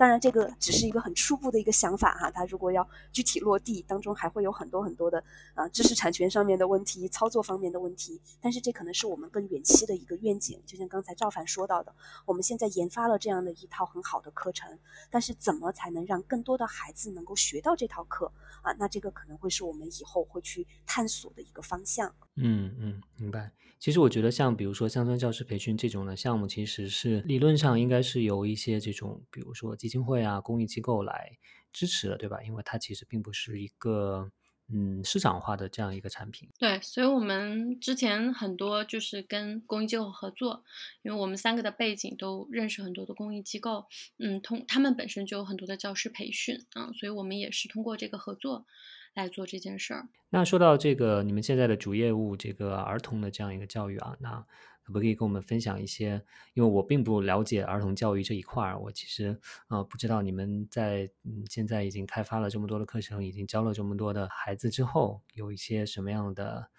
[0.00, 2.30] 当然，这个只是一个很初步的一个想法哈。
[2.30, 8.18] 它如果要具体落地，当中还会有很多很多的啊知识产权上面的问题、操作方面的问题。
[8.40, 10.58] 但是这可能是我们更远期的一个愿景。
[10.64, 11.94] 就像刚才赵凡说到的，
[12.24, 14.78] 我们现在研发了这样的一套很好的课程，
[15.10, 18.32] 但是怎么才能让更多的孩子能够学到这套课
[18.62, 18.72] 啊？
[18.78, 22.14] 那这个可能会是我们以后会去探索的一个方向。
[22.36, 23.52] 嗯嗯，明白。
[23.78, 31.36] 其实我觉得，像比如说乡村教师培训这种的项目，其实是理论上应该是由一些这种，比如说基金会啊、公益机构来
[31.72, 32.40] 支持的，对吧？
[32.46, 34.30] 因为它其实并不是一个
[34.72, 36.48] 嗯市场化的这样一个产品。
[36.58, 40.62] 对，所以我们之前很多就是跟公益机构合作，
[41.02, 43.86] 因为我们三个的背景都认识很多的公益机构，
[44.18, 48.64] 嗯，通他们本身就有很多的教师培训啊，所以我们也是通过这个合作。
[49.12, 50.08] 来做这件事儿。
[50.30, 54.46] 那说到这个，你们现在的主业务，这个儿童的这样一个教育啊，那
[54.82, 56.22] 可不可以跟我们分享一些？
[56.54, 66.70] 因为我并不了解儿童教育这一块儿，我其实呃不知道你们在嗯现在已经开发了这么多的课程，已经教了这么多的孩子之后，有一些什么样的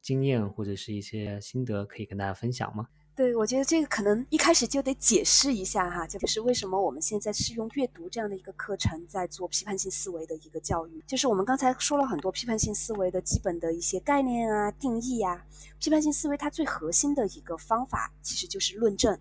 [0.00, 2.88] 经验或者是一些心得可以跟大家分享吗？
[3.16, 11.00] 对，我觉得这个可能一开始就得解释一下哈，就是为什么我们现在是用阅读这样的一个课程在做批判性思维的一个教育。
[11.06, 15.46] 就是我们刚才说了很多批判性思维的基本的一些概念啊、定义呀。
[15.78, 19.16] 批判性思维它最核心的一个方法其实就是论证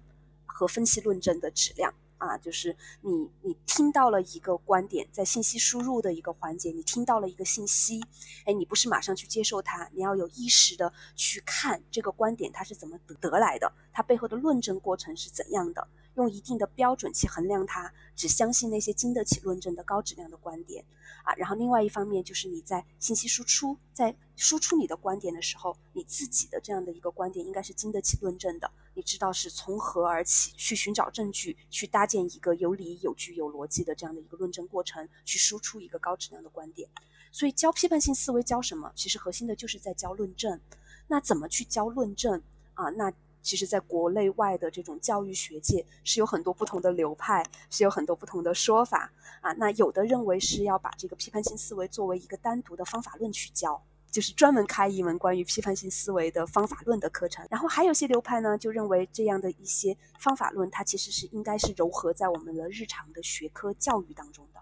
[0.48, 1.94] 和分析论证的质量。
[2.24, 8.02] 啊，就是你你听到了一个观点，在信息输入的一个环节，你听到了一个信息，
[8.46, 20.86] 哎，你不是马上去接受它，你要有意识的去看这个观点它是怎么得得来的，它背后的论证过程是怎样的，用一定的标准去衡量它，只相信那些经得起论证的高质量的观点。
[21.24, 36.90] 啊，然后另外一方面就是你在信息输出，在输出你的观点的时候，你自己的这样的一个观点应该是经得起论证的，你知道是从何而起，去寻找证据，去搭建一个有理有据有逻辑的这样的一个论证过程，去输出一个高质量的观点。
[37.32, 38.92] 所以教批判性思维教什么？
[38.96, 40.60] 其实核心的就是在教论证。
[41.08, 42.42] 那怎么去教论证
[42.76, 42.90] 啊？
[42.92, 49.52] 那其实，在国内外的这种教育学界是有很多不同的流派，是有很多不同的说法啊。
[49.54, 53.84] 那有的认为是要把这个批判性思维作为一个单独的方法论去教，
[54.14, 57.44] 就是专门开一门关于批判性思维的方法论的课程。
[57.50, 64.60] 然后还有些流派呢，就认为这样的一些方法论，它其实是应该是糅合在我们的日常的学科教育当中的。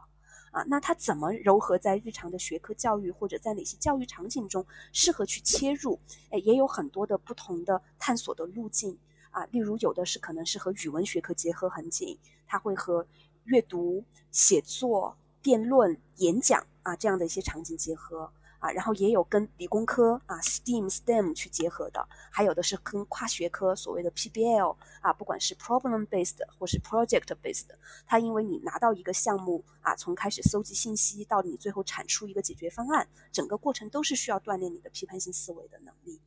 [0.52, 6.00] 啊，那它怎么糅合在日常的学科教育，或者在哪些教育场景中适合去切入？
[6.30, 8.98] 哎，也有很多的不同的探索的路径
[9.32, 9.46] 啊。
[9.52, 13.06] 例如，有的是可能是和语文学科结合很紧，它会和
[13.44, 18.32] 阅读、写作、辩论、演讲啊这样的一些场景结合。
[18.62, 27.66] 啊，然后也有跟理工科啊，STEAM、STEM 去结合的，还有的是跟跨学科所谓的 PBL 啊，不管是 Problem Based 或是 Project Based，
[28.06, 36.22] 它因为你拿到一个项目啊，从开始搜集信息到你最后产出一个解决方案，整个过程都是需要锻炼你的批判性思维的能力。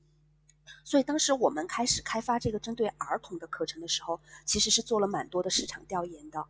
[0.82, 6.44] 所以当时我们开始开发这个针对儿童的课程的时候，其实是做了蛮多的市场调研的。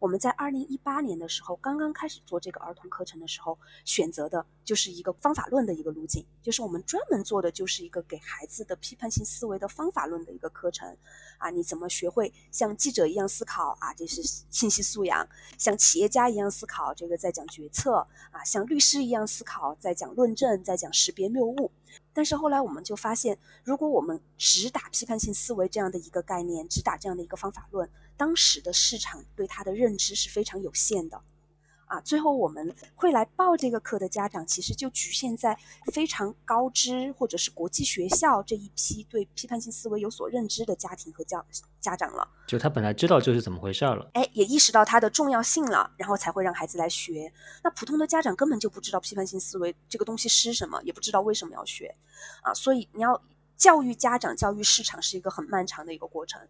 [0.00, 10.96] 我们在二零一八年的时候，刚刚开始做这个儿童课程的时候，选择的就是一个方法论的一个路径，就是我们专门做的就是一个给孩子的批判性思维的方法论的一个课程。
[11.36, 13.92] 啊，你怎么学会像记者一样思考啊？
[13.92, 15.28] 这是信息素养。
[15.58, 18.42] 像企业家一样思考，这个在讲决策啊。
[18.42, 21.70] 像律师一样思考，在讲论证，在讲识别谬误。
[22.12, 27.88] 但是后来我们就发现，如果我们只打批判性思维这样的一个概念，只打这样的一个方法论，
[28.20, 31.22] 当时的市场对他的认知是非常有限的。
[31.86, 35.58] 啊，最后我们会来报这个课的家长，其实就局限在
[35.92, 41.44] 非常高知或者是国际学校这一批对批判性思维有所认知的家庭和教
[41.80, 42.28] 家长了。
[42.46, 47.32] 就他本来知道这是怎么回事了，哎，也意识到它的重要性了，然后才会让孩子来学。
[47.64, 51.96] 那普通的家长根本就不知道批判性思维这个东西是什么，也不知道为什么要学，
[52.42, 53.20] 啊，所以你要。
[53.56, 56.40] 教育家长、教育市场是一个很漫长的一个过程，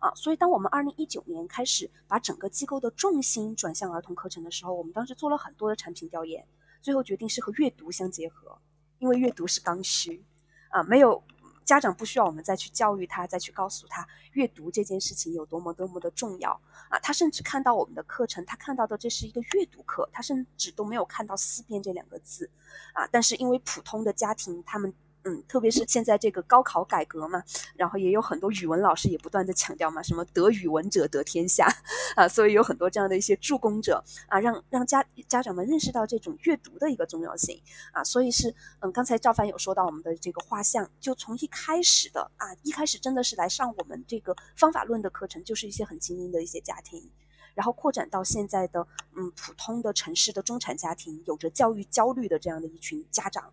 [0.00, 6.46] 啊，所以当我们二零一九年开始把整个机构的重心转向儿童课程的时候，我们当时做了很多的产品调研，
[6.82, 8.58] 最后决定是和阅读相结合，
[8.98, 10.24] 因为阅读是刚需，
[10.70, 11.22] 啊，没有
[11.64, 16.52] 家长不需要我们再去教育他，再去告诉他阅读这件事情有多么多么的重要，
[16.88, 22.50] 啊，他甚至看到我们的课程，他看到的这是一个阅读课，他甚至都没有看到思辨这两个字，
[22.92, 24.92] 啊，但是因为普通的家庭他们。
[25.28, 27.42] 嗯，特别是现在这个高考改革嘛，
[27.74, 31.66] 然后也有很多语文老师也不断的强调嘛，什么得语文者得天下
[32.14, 37.60] 啊，所以有很多这样的一些助攻者啊，让让家家长们认识到这种阅读的一个重要性
[37.90, 47.10] 啊，所以是嗯，刚才赵凡有说到我们的这个画像，就从一开始的啊，一开始真的是来上我们这个方法论的课程，就是一些很精英的一些家庭。
[47.56, 53.50] 然后扩展到现在的嗯普通的城市的中产家庭，有着教育焦虑的这样的一群家长。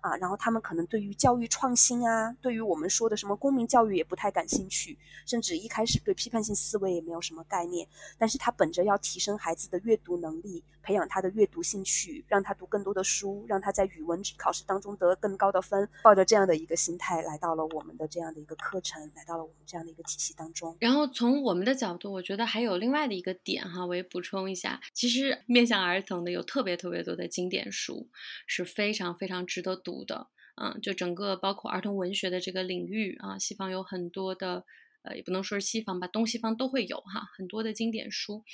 [0.00, 7.86] 啊，然后他们可能对于教育创新啊，对于我们说的什么公民教育也不太感兴趣，甚至一开始对批判性思维也没有什么概念。
[8.18, 20.76] 但是他本着要提升孩子的阅读能力，培养他的阅读兴趣，让他读更多的书，让他在语文考试当中得更高的分，抱着这样的一个心态来到了我们的这样的一个课程，来到了我们这样的一个体系当中。
[20.80, 28.08] 然后从我们的角度，我觉得还有另外的一个点哈，我也补充一下，其实面向儿童的有特别特别多的经典书，
[28.46, 30.26] 是非常非常值得读的。
[30.60, 34.64] 嗯，就整个包括儿童文学的这个领域啊，西方有很多的。
[35.06, 38.44] 呃，也不能说是西方吧，东西方都会有哈，很多的经典书。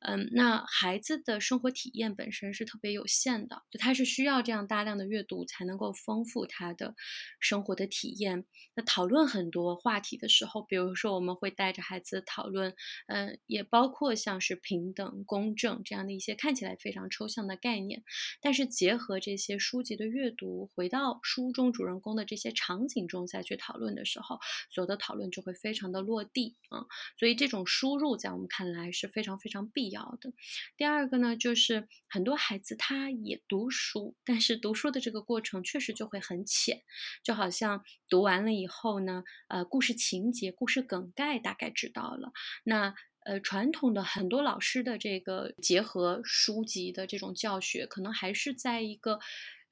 [0.00, 6.94] 嗯，那孩子的生活体验本身是特别有限的，就他是需要这样大量的阅读才能够丰富他的
[7.40, 8.44] 生活的体验。
[8.74, 12.74] 那讨论很多话题的时候，比如说我们会带着孩子讨论，
[13.06, 18.02] 嗯，也包括像是平等、公正这样的一些看起来非常抽象的概念，
[18.42, 24.38] 但是结合这些书籍的阅读，回到书中主人公的这些场景中再去讨论的时候，
[24.68, 26.01] 所有的讨论就会非常的。
[26.02, 26.86] 落地啊，
[27.18, 30.32] 所以这种输入在我们看来是非常非常必要的。
[30.76, 36.82] 第二个呢，就是很多孩子他也读书，但是读书的这个过程确实就会很浅，
[37.22, 42.32] 就好像读完了以后呢，呃，故事情节、故事梗概大概知道了。
[42.64, 42.94] 那
[43.24, 49.18] 呃，传统的很多老师的这个结合书籍的这种教学，可能还是在一个。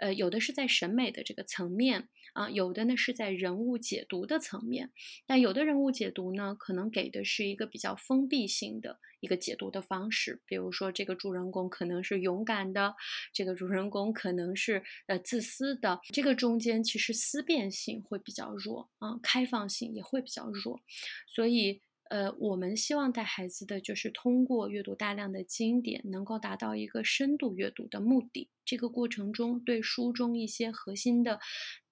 [0.01, 4.91] 呃，有的是在审美的这个层面啊，有的呢是在人物解读的层面。
[5.27, 10.41] 但有的人物解读呢，可能给的是一个比较封闭性的一个解读的方式。
[10.47, 12.95] 比如说，这个主人公可能是勇敢的，
[13.35, 16.01] 这个主人公可能是呃自私的。
[16.13, 20.81] 这个中间其实思辨性会比较弱啊，开放性也会比较弱。
[21.29, 28.51] 所以，呃，我们希望带孩子的就是通过阅读大量的经典，能够达到一个深度阅读的目的。
[28.65, 31.39] 这个过程中，对书中一些核心的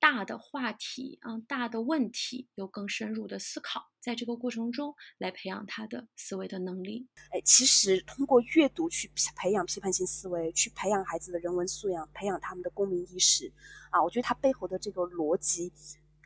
[0.00, 7.06] 大的话题啊、大的问题有更深入的思考，在这个过程中来培养他的思维的能力。
[7.30, 13.52] 哎，其实通过阅读去培养批判性思维，去培养孩子的人文素养，培养他们的公民意识
[13.90, 15.72] 啊，我觉得它背后的这个逻辑，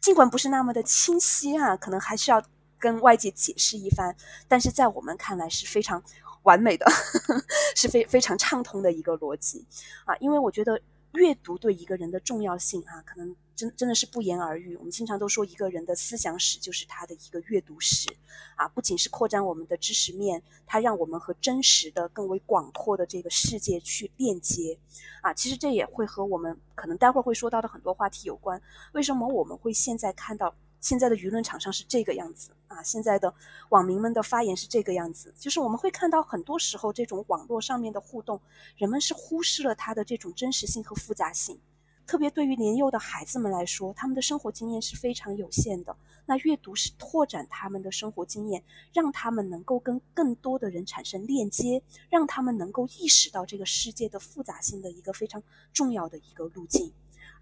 [0.01, 2.43] 尽管不是那么的清晰啊，可能还是要
[2.83, 4.15] 跟外界解释一番，
[4.49, 6.03] 但是在我们看来是非常。
[6.45, 6.85] 完美的
[7.77, 9.65] 是非非常畅通的一个逻辑
[10.05, 14.75] 啊，因为我觉得阅读对一个人的重要性啊，可能真真的是不言而喻。
[14.75, 18.11] 我们经常都说一个人的思想史就是他的一个阅读史
[18.57, 24.77] 啊，不仅是扩展我们的知识面，它让我们和真实的更为广阔的这个世界去链接
[25.21, 25.33] 啊。
[25.33, 28.61] 其实这也会和我们可能待会儿会说到的很多话题有关。
[28.95, 30.53] 为什么我们会现在看到？
[30.83, 33.33] 现在的舆论场上是这个样子啊，现在的
[33.71, 38.39] 网民们的发言是这个样子，就是我们会看到很多时候这种网络上面的互动，
[38.77, 41.59] 人们是忽视了它的这种真实性和复杂性。
[42.05, 45.97] 特别对于年幼的孩子们来说，他们的生活经验是非常有限的。
[46.27, 48.63] 那阅读是拓展他们的生活经验，
[48.93, 51.81] 让他们能够跟更多的人产生链接，
[52.11, 55.41] 让他们能够意识到这个世界的复杂性的一个非常
[55.73, 56.93] 重要的一个路径。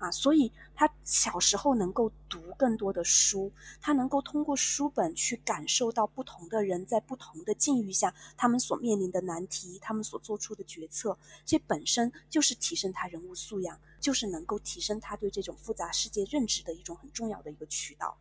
[0.01, 18.17] 啊，所以他小时候能够读更多的书，他能够通过书本去感受到不同的人在不同的境遇下，他们所面临的难题，他们所做出的决策，这本身就是提升他人物素养，就是能够提升他对这种复杂世界认知的一种很重要的一个渠道。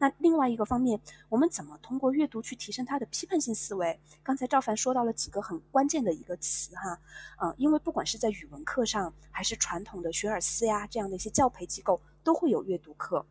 [0.00, 3.98] 那另外一个方面，我们怎么通过阅读去提升他的批判性思维？
[4.22, 7.00] 刚才赵凡说到了几个很关键的一个词哈，
[7.42, 13.26] 嗯，因为不管是在语文课上，还是传统的学而思呀这样的一些教培机构，都会有阅读课。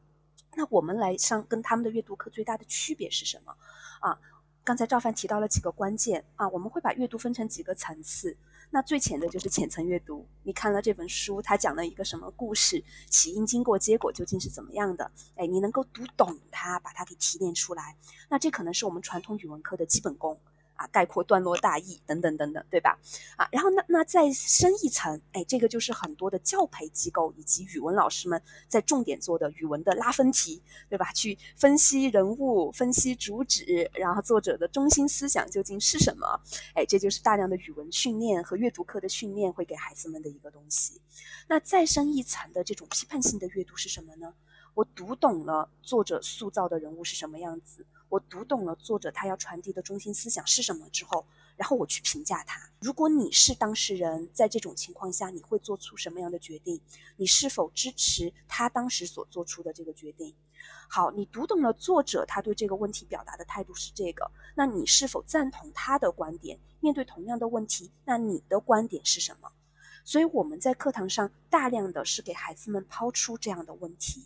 [0.55, 3.55] 那我们来上跟他们的阅读课最大的区别是什么？
[4.01, 4.20] 啊，
[4.63, 8.36] 刚才赵凡提到了几个关键啊，我们会把阅读分成几个层次。
[8.70, 15.09] 那最浅的就是浅层阅读，你看了这本书，它讲了一个什么故事，起因、经过、结果究竟是怎么样的？
[15.36, 17.95] 哎，你能够读懂它，把它给提炼出来，
[18.30, 20.38] 那这可能是我们传统语文课的基本功。
[20.78, 22.97] 啊，概括段落大意等等等等，对吧？
[23.36, 31.11] 啊，然后那那再深一层，哎，这个就是很多的教培机构以及语文老师们在重点做的语文的拉分题，对吧？
[31.11, 36.39] 去分析人物，分析主旨，然后作者的中心思想究竟是什么？
[36.75, 41.01] 哎，这就是大量的语文训练和阅读课的训练会给孩子们的一个东西。
[41.47, 44.34] 那再深一层的这种批判性的阅读是什么呢？
[44.75, 47.84] 我读懂了作者塑造的人物是什么样子。
[48.10, 52.70] 我读懂了作者他要传递的中心思想是什么之后，然后我去评价他。
[52.80, 56.80] 如果你是当事人，在这种情况下，你会做出什么样的决定？
[57.18, 60.34] 你是否支持他当时所做出的这个决定？
[60.89, 66.58] 好，你读懂了作者他对这个问题表达的态度是这个，那你是否赞同他的观点？
[66.80, 69.51] 面对同样的问题，那你的观点是什么？
[70.05, 74.24] 所以我们在课堂上大量的是给孩子们抛出这样的问题，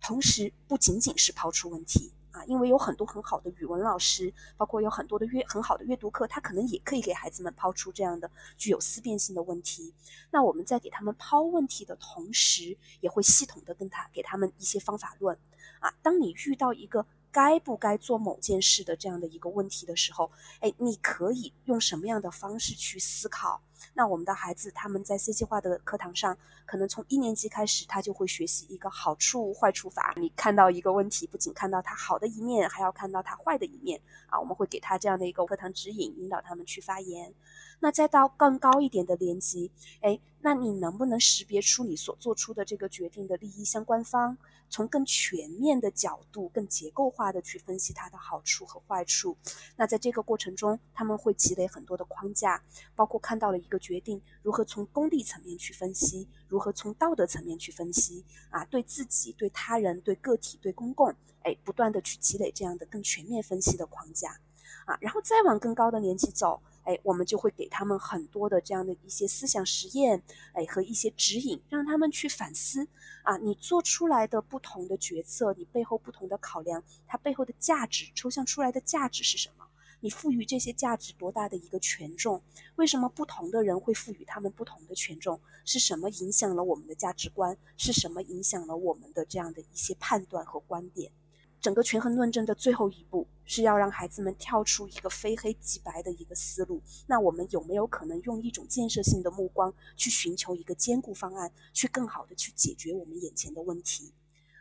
[0.00, 2.12] 同时不仅仅是抛出问题。
[2.32, 9.92] 啊，因为有很多很好的语文老师，包括有很多的阅很好的阅读课，他可能也可以给孩子们抛出这样的具有思辨性的问题。
[10.30, 15.36] 那我们在给他们抛问题的同时，也会系统的跟他给他们一些方法论。
[15.80, 23.62] 啊，当你遇到一个该不该做某件事的这样的一个问题的时候，哎，你可以用什么样的方式去思考？
[23.94, 30.14] 那我们的孩子他们在 C 计划的课堂上，可能从一年级开始，他就会学习一个好处坏处法。
[30.16, 34.38] 你看到一个问题，不仅看到它好的一面，还要看到它坏的一面啊。
[34.38, 37.34] 我们会给他这样的一个课堂指引，引导他们去发言。
[37.80, 39.70] 那再到更高一点的年级，
[40.02, 44.36] 哎，那你能不能识别出你所做出的这个决定的利益相关方？
[44.70, 49.36] 从更全面的角度、更结构化的去分析它的好处和坏处。
[49.76, 52.62] 那在这个过程中，他们会积累很多的框架，
[52.94, 61.12] 包括看到了一个决定如何从功利层面去分析，如何从道德层面去分析啊，对自己、对他人、对个体、对公共，
[61.42, 64.40] 哎，不断的去积累这样的更全面分析的框架
[64.86, 66.62] 啊，然后再往更高的年级走。
[66.84, 70.22] 哎，我们就会给他们很多的这样的一些思想实验，
[70.52, 72.86] 哎，和一些指引，让他们去反思
[73.22, 79.66] 啊，你做出来的不同的决策，你背后不同的考量，它背后的价值，抽象出来的价值是什么？
[80.02, 82.42] 你赋予这些价值多大的一个权重？
[82.76, 85.38] 为什么不同的人会赋予他们不同的权重？
[85.66, 87.54] 是什么影响了我们的价值观？
[87.76, 91.12] 是什么影响了我们的这样的一些判断和观点？
[91.60, 96.80] 整个权衡论证的最后一步是要让孩子们跳出一个非黑即白的一个思路。
[97.06, 104.12] 那我们有没有可能用一种建设性的目光去寻求一个兼顾方案，去更好的去解决我们眼前的问题？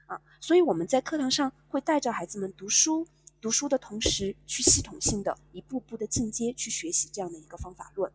[0.08, 3.08] 啊，所以我们在课堂上会带着孩子们读书，
[3.40, 8.12] 读书的同时去系统性的一步步的进阶去学习这样的一个方法论。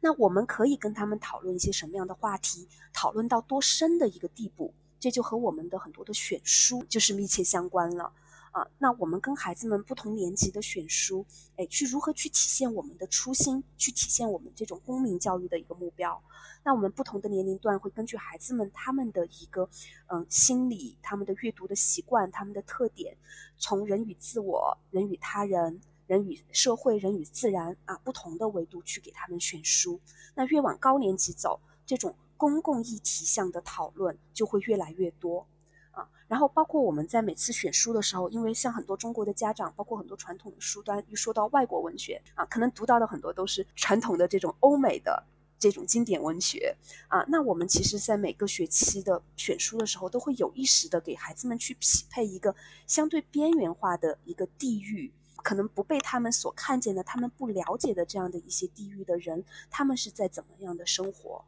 [0.00, 2.66] 那我们可以跟他们讨论一些什么样的话题？
[2.92, 4.74] 讨论到多深的一个地步？
[5.04, 8.10] 这就和我们的很多的选书就是密切相关了
[8.52, 8.66] 啊。
[8.78, 11.26] 那我们跟孩子们不同年级的选书，
[11.56, 16.22] 哎，去如何去体现我们的初心，去体现我们这种公民教育的一个目标？
[16.62, 19.68] 那我们不同的年龄段会根据孩子们他们的一个
[20.06, 23.14] 嗯心理、他们的阅读的习惯、他们的特点，
[23.58, 30.00] 从人与自我、人与他人、人与社会、人与自然啊不同的维度去给他们选书。
[30.34, 32.16] 那越往高年级走，这种。
[32.36, 35.46] 公共议题项的讨论就会越来越多
[35.92, 45.24] 啊，然后包括我们在每次选书的时候，因为像很多中国的家长，包括很多传统的书端，一说到外国文学啊，可能读到的很多都是传统的这种欧美的
[45.58, 46.76] 这种经典文学
[47.08, 52.54] 啊，那我们其实，在每个学期的选书的时候，都会有意识的给孩子们去匹配一个
[52.86, 61.44] 相对边缘化的一个地域，可能不被他们所看见的、他们不了解的这样的一些地域的人，他们是在怎么样的生活。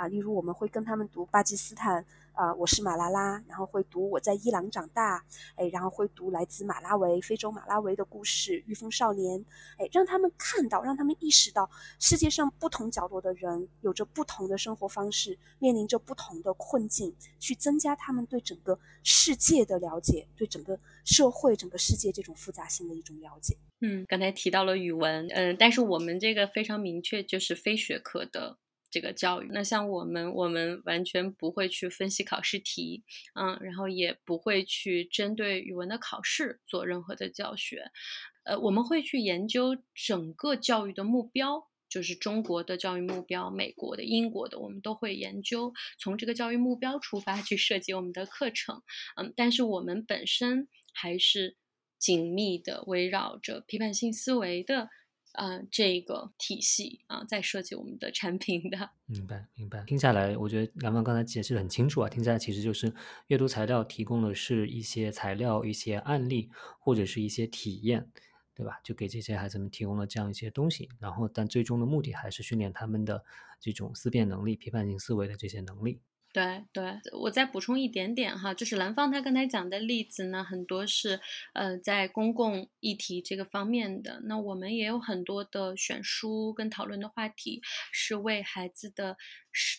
[0.00, 5.22] 啊，例如我们会跟他们读巴基斯坦，啊，我是马拉拉，然后会读我在伊朗长大，
[5.56, 9.38] 哎，然后会读来自马拉维、非洲马拉维的故事《御风少年》，
[9.76, 23.58] 哎，让他们看到，让他们意识到世界上不同角落的人有着不同的生活方式，面临着不同的困境，去增加他们对整个世界的了解，对整个社会、整个世界这种复杂性的一种了解。
[23.82, 28.56] 嗯，刚才提到了语文，嗯，但是我们这个非常明确，就是非学科的。
[28.90, 37.90] 这个教育，那像我们，我们完全不会去分析考试题，嗯，然后也不会去针对语文的考试做任何的教学，
[38.42, 48.82] 呃，我们会去研究整个教育的目标，就是中国的教育目标、美国的、英国的，我们都会研究，从这个教育目标出发去设计我们的课程，
[49.16, 51.56] 嗯，但是我们本身还是
[51.98, 54.88] 紧密的围绕着批判性思维的。
[55.32, 58.90] 啊，这个体系啊，在设计我们的产品的。
[59.06, 59.84] 明白，明白。
[59.84, 62.08] 听下来，我觉得梁芳刚才解释的很清楚啊。
[62.08, 62.92] 听下来，其实就是
[63.28, 68.10] 阅读材料提供的是一些材料、一些案例或者是一些体验，
[68.54, 68.80] 对吧？
[68.84, 70.88] 就给这些孩子们提供了这样一些东西。
[70.98, 73.24] 然后，但最终的目的还是训练他们的
[73.60, 76.00] 这种思辨能力、批判性思维的这些能力。
[76.32, 81.20] 对对，我再补充一点点哈，就是兰芳他刚才讲的例子呢，很多是
[81.54, 84.20] 呃在公共议题这个方面的。
[84.24, 87.60] 那我们也有很多的选书跟讨论的话题，
[87.92, 89.16] 是为孩子的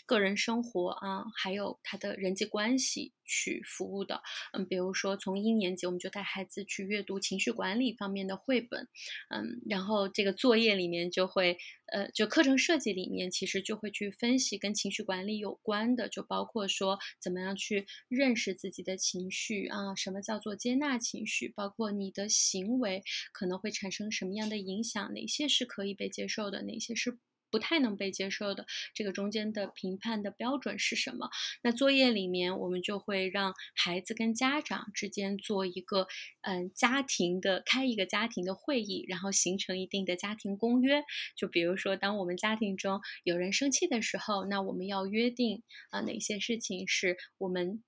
[0.06, 4.22] 个人生活啊，还有他的人际关系去服务的。
[4.52, 8.90] 嗯，比如说从一年级我们就带孩子去阅读情绪管理方面的绘本，
[9.30, 11.58] 嗯，然后这个作业里面就会，
[11.94, 23.02] 呃，就课程设计里面其实就会去分析跟情绪管理有关的，就包括说怎么样去认识自己的情绪啊，什么叫做接纳情绪，包括你的行为
[23.32, 27.18] 可能会产生什么样的影响，哪些是可以被接受的，哪些是。
[27.52, 31.30] 不太能被接受的，这个中间的评判的标准是什么？
[31.62, 36.08] 那作业里面我们就会让孩子跟家长之间做一个，
[36.42, 41.04] 嗯，家庭的开一个家庭的会议，然后形成一定的家庭公约。
[41.36, 47.84] 就比如说，当我们家庭中有人生气的时候，那我们要约定啊，哪些事情是我们。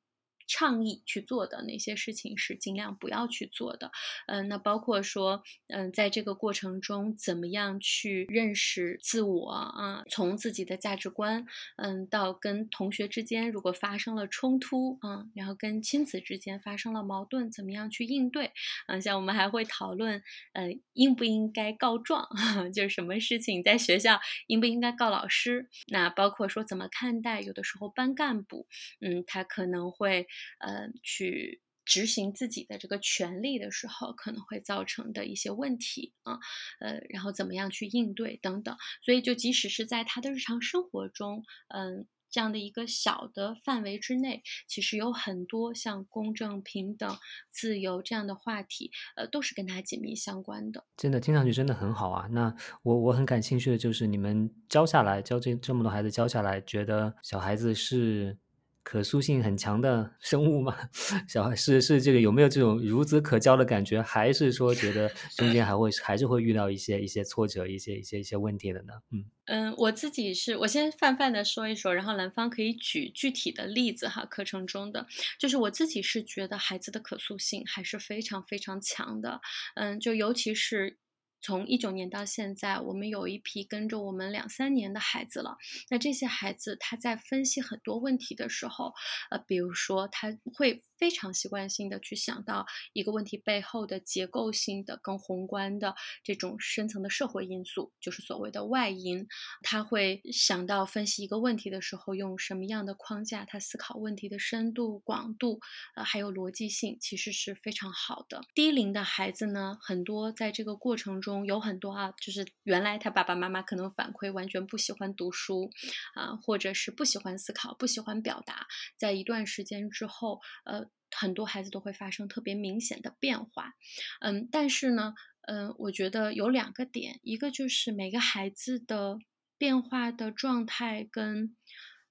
[0.47, 3.91] 倡议去做的哪些事情是尽量不要去做的，
[4.27, 10.03] 嗯，那包括说，嗯，在这个过程中怎么样去认识自我啊？
[10.09, 11.45] 从自己的价值观，
[11.77, 18.51] 嗯，到跟同学之间如果发生了冲突啊，然后跟亲子之间发生了矛盾，怎么样去应对？
[18.87, 20.21] 嗯，像我们还会讨论，
[20.53, 22.27] 呃，应不应该告状？
[22.73, 25.69] 就是什么事情在学校应不应该告老师？
[25.87, 28.67] 那包括说怎么看待有的时候班干部，
[29.01, 30.27] 嗯，他可能会。
[30.59, 36.39] 呃，去执行自己的这个权利的时候，可能会造成的一些问题啊，
[36.79, 38.77] 呃，然后怎么样去应对等等。
[39.03, 47.17] 所以，就即使是在他的日常生活中，嗯，这样的一个小的范围之内，其实有很多像公正、平等、
[47.51, 50.85] 自由这样的话题，呃，都是跟他紧密相关的。
[50.95, 52.27] 真的，听上去真的很好啊。
[52.31, 58.37] 那我我很感兴趣的就是你们教下来，教这这么多孩子教下来，觉得小孩子是。
[58.83, 60.75] 可塑性很强的生物吗？
[61.27, 68.93] 小孩是是这个有没有这种孺子可教的感觉，还是说觉得中间还会还是会遇到一些一些挫折、一些一些一些问题的呢？
[69.11, 74.25] 嗯嗯，我自己是我先泛泛的说一说，然后兰芳可以举具体的例子哈。
[74.25, 75.05] 课程中的
[75.39, 79.41] 就是我自己是觉得孩子的可塑性还是非常非常强的，
[79.75, 80.97] 嗯，就尤其是。
[81.43, 85.57] 从一九年到现在，我们有一批跟着我们两三年的孩子了。
[85.91, 88.93] 那这些孩子他在分析很多问题的时候，
[89.29, 90.81] 呃，比如说他会。
[91.03, 95.93] 非常习惯性的去想到一个问题背后的结构性的、更宏观的
[96.23, 99.27] 这种深层的社会因素，就是所谓的外因。
[99.63, 105.59] 他会想到分析一个问题的时候用什么样的框架，他思考问题的深度、广度，
[105.95, 108.41] 呃，还有逻辑性，其实是非常好的。
[108.55, 115.69] 低龄的孩子呢，很多在这个过程中有很多啊，就是原来他爸爸妈妈可能反馈完全不喜欢读书
[116.15, 120.92] 啊，或者是不喜欢思考、不喜欢表达，在一段时间之后，呃。
[121.15, 123.75] 很多孩子都会发生特别明显的变化，
[124.19, 129.19] 嗯，但是呢，嗯，我觉得有两个点，一个就是每个孩子的
[129.59, 131.55] 变化的状态跟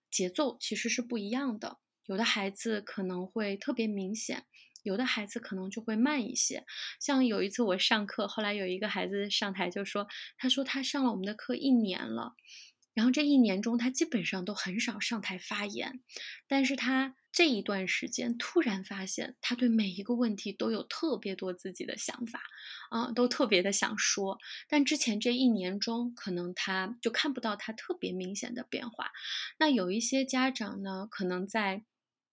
[0.08, 4.44] 节奏其实是不一样的，有的孩子可能会特别明显，
[4.84, 6.64] 有的孩子可能就会慢一些。
[7.00, 10.06] 像有一次我上课，后来有一个孩子上台就说，
[10.38, 12.34] 他说他上了我们的课一年了，
[12.94, 16.00] 然后这一年中他基本上都很少上台发言，
[16.46, 17.16] 但是他。
[17.32, 22.42] 这一段时间，突然发现他对每一个问题都有特别多自己的想法，
[22.90, 24.38] 啊，都特别的想说。
[24.68, 29.10] 但之前这一年中，可能他就看不到他特别明显的变化。
[29.58, 31.84] 那有一些家长呢，可能在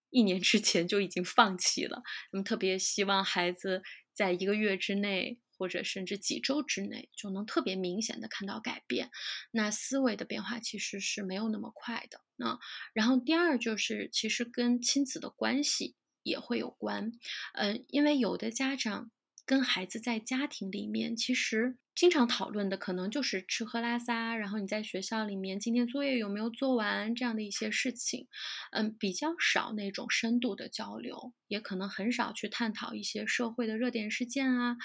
[0.09, 3.81] 一年之前就已经放弃了，那么特别希望孩子
[4.13, 5.39] 在一个月之内。
[5.59, 9.11] 或者甚至几周之内就能特别明显的看到改变，
[9.51, 12.57] 那思维的变化其实是没有那么快的啊。
[12.93, 17.11] 然后第二就是，其实跟亲子的关系也会有关，
[17.53, 19.11] 嗯，因为有的家长
[19.45, 21.77] 跟孩子在家庭里面其实。
[21.95, 28.29] 经常讨论的可能就是吃喝拉撒，然后你在学校里面今天作业有没有做完这样的一些事情，
[28.71, 34.77] 嗯，比较少那种深度的交流，也可能很少去探讨一些社会的热点事件啊，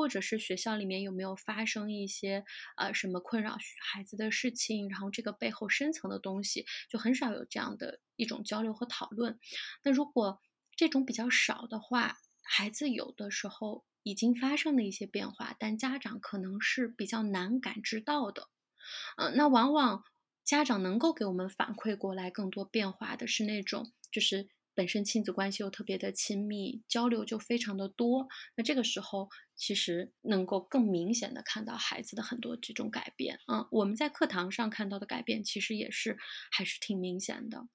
[0.00, 2.42] 或者是学校里面有没有发生一些
[2.78, 3.58] 呃什么困扰
[3.92, 9.38] 孩子的事情，然后这个背后深层的东西就很少有这样的一种交流和讨论。
[9.84, 10.40] 那如果
[10.74, 13.84] 这种比较少的话，孩子有的时候。
[14.02, 18.48] 已经发生了一些变化，但家长可能是比较难感知到的。
[19.18, 20.02] 嗯，那往往
[20.42, 24.48] 家长能够给我们反馈过来更多变化的是那种，就是
[24.80, 28.26] 本身亲子关系又特别的亲密，交流就非常的多。
[28.56, 33.38] 那这个时候其实能够更明显的看到孩子的很多这种改变。
[33.46, 36.16] 嗯，我们在课堂上看到的改变，其实也是
[36.50, 37.66] 还是挺明显的。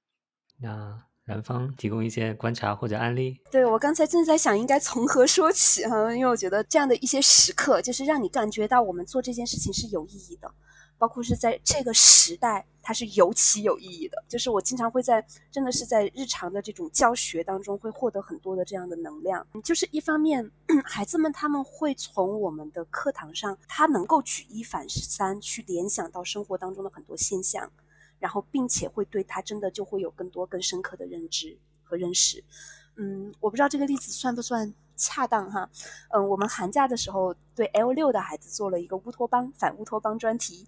[0.60, 1.06] 那。
[1.28, 3.42] 南方提供一些观察或者案例。
[3.52, 10.54] 对我刚才正在想应该从何说起哈，因为我觉得这样的一些时刻，就是让你感觉到我们做这件事情是有意义的，
[10.98, 14.24] 包括是在这个时代，它是尤其有意义的。
[14.28, 19.46] 就是我经常会在，真的是在日常的这种教学当中，会获得很多的这样的能量。
[19.64, 20.50] 就是一方面，
[20.86, 27.72] 孩子们他们会从我们的课堂上，他能够举一反三，去联想到生活当中的很多现象，
[28.20, 32.44] 然后并且会对他真的就会有更多更深刻的认知和认识。
[32.98, 34.74] 嗯，我不知道这个例子算不算。
[34.96, 35.70] 恰当哈，
[36.10, 40.68] 嗯，我们寒假的时候对 L 六的孩子做了一个乌托邦反乌托邦专题，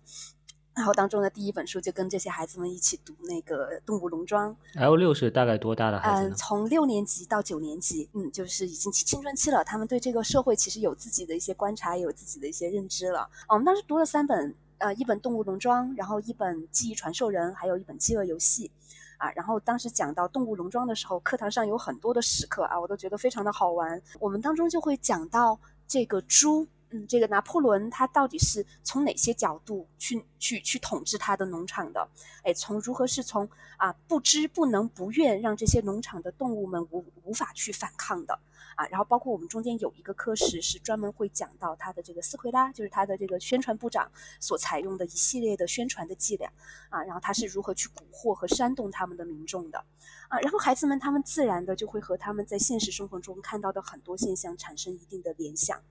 [0.74, 4.56] 然后当中的第一本书就跟这些孩子们一起读那个《动物农庄》。
[4.80, 13.28] L 六是大概多大的孩子嗯，从六年级到九年级，嗯，就是已经青春期了，他们对这个社会其实有自己的一些观察，有自己的一些认知了。
[13.50, 18.68] 我们当时读了三本，呃，一本《动物农庄》，然后一本《记忆传授人》，还有一本《饥饿游戏》。
[19.18, 24.02] 啊，然后当时讲到动物农庄的时候，课堂上有很多的时刻啊，我都觉得非常的好玩。
[24.20, 32.08] 我们当中就会讲到这个猪，嗯，这个拿破仑他到底是从哪些角度去去去统治他的农场的？
[32.44, 38.40] 哎，从如何是从啊不知不能不愿让这些农场的动物们无无法去反抗的？
[38.78, 44.10] 啊，然后包括我们中间有一个课时是专门会讲到他的这个斯奎拉，就是他的这个宣传部长
[44.40, 46.48] 所采用的一系列的宣传的伎俩，
[46.90, 49.84] 啊，然后他是如何去蛊惑和煽动他们的民众的，
[50.30, 55.82] 啊，然后孩子们他们自然的就会和他们在现实生活中看到的很多现象产生一定的联想，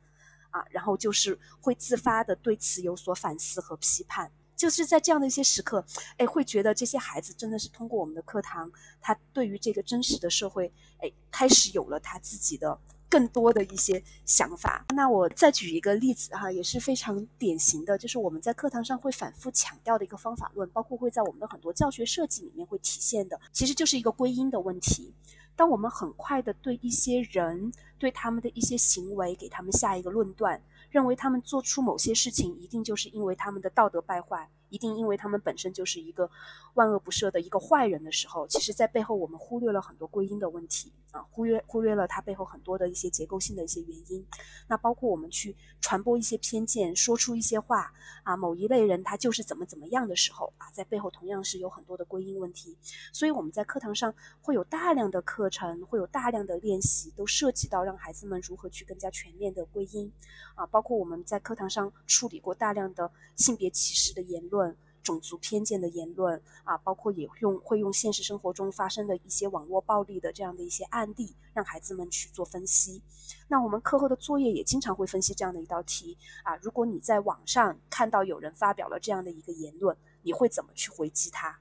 [0.51, 4.31] 啊，然后就是会自发的对此有所反思和批判。
[4.57, 5.85] 就是在这样的一些时刻，
[6.17, 12.79] 哎，会觉得这些孩子真的是通过我们的课堂，他对于这个真实的社会，哎，开始有了他自己的
[13.09, 14.85] 更多的一些想法。
[14.95, 25.13] 那我再举一个例子哈，也是非常典型的，就是我们在课堂上会反复强调的一个方法论，包括会在我们的很多教学设计里面会体现的，其实就是一个归因的问题。
[25.55, 30.63] 当我们很快的对一些人，对他们的一些行为给他们下一个论断。
[30.91, 36.31] 认为他们做出某些事情，一定就是因为他们的道德败坏，一定因为他们本身就是一个
[36.75, 40.93] 万恶不赦的一个坏人的时候，其实，在背后我们忽略了很多归因的问题。
[41.11, 44.27] 啊，忽略忽略了他背后很多的一些结构性的一些原因。
[44.69, 47.93] 那包括我们去传播一些偏见，说出一些话
[48.23, 52.77] 啊，某一类人他就是怎么怎么样的时候啊，在背后同样是有很多的归因问题。
[53.13, 60.13] 所以我们在课堂上会有大量的课程，会有大量的练习，都涉及到让孩子们如何去更加全面的归因
[60.55, 60.67] 啊。
[60.67, 64.77] 包括我们在课堂上处理过大量的性别歧视的言论、
[65.07, 73.01] 种族偏见的言论啊，包括也用会用现实生活中发生的一些网络暴力的这样的一些案例，让孩子们去做分析。
[73.47, 81.61] 那我们课后的作业也经常会分析这样的一道题啊，如果你在网上看到有人发表了这样的一个言论，你会怎么去回击他？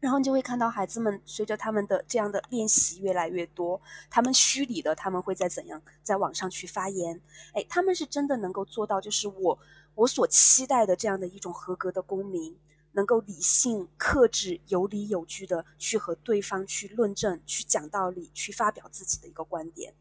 [0.00, 7.20] 然后你就会看到孩子们随着他们的这样的练习越来越多，他们虚拟的他们会在怎样在网上去发言？
[7.52, 9.58] 哎，他们是真的能够做到，就是我
[9.98, 12.56] 我所期待的这样的一种合格的公民，
[12.92, 19.92] 能够理性、克制、有理有据的去和对方去论证、去讲道理、去发表自己的一个观点。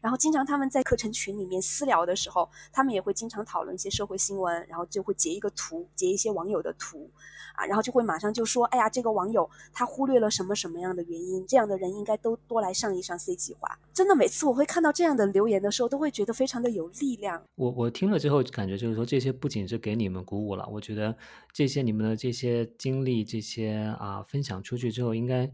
[0.00, 7.10] 然后经常他们在课程群里面私聊的时候，他们也会经常讨论一些社会新闻，然后就会截一个图，截一些网友的图，
[7.54, 13.78] 啊，然后就会马上就说，哎呀，这个网友他忽略了什么什么样的原因，这样的人应该都多来上一上 C 计划。
[13.92, 17.42] 真的，每次我会看到这样的留言的时候，都会觉得非常的有力量。
[17.54, 21.16] 我我听了之后，感觉就是说，这些不仅是给你们鼓舞了，我觉得
[21.52, 25.50] 这些你们的这些经历，这些啊分享出去之后，应该。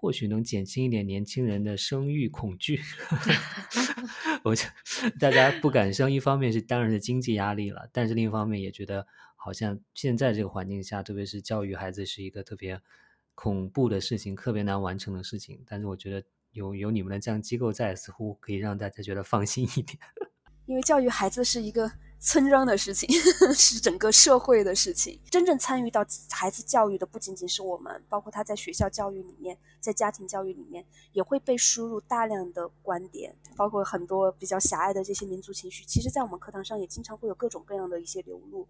[0.00, 2.80] 或许能减轻一点年轻人的生育恐惧，
[4.44, 4.64] 我就
[5.18, 12.80] 大家不敢生，一方面是当然是经济压力了，但是另一方面也觉得好像现在这个环境下，特别是教育孩子是一个特别
[13.34, 15.60] 恐怖的事情，特别难完成的事情。
[15.66, 19.98] 但是我觉得有有你们的这样机构在，似乎可以让大家觉得放心一点。
[20.66, 21.90] 因为教育孩子是一个。
[22.20, 23.08] 村庄的事情
[23.54, 35.84] 是整个社会的事情，真正参与到孩子教育的不仅仅是我们，包括他在学校教育里面，在家庭教育里面也会被输入大量的观点，包括很多比较狭隘的这些民族情绪。
[35.84, 38.66] 其实，在我们课堂上也经常会有各种各样的一些流露，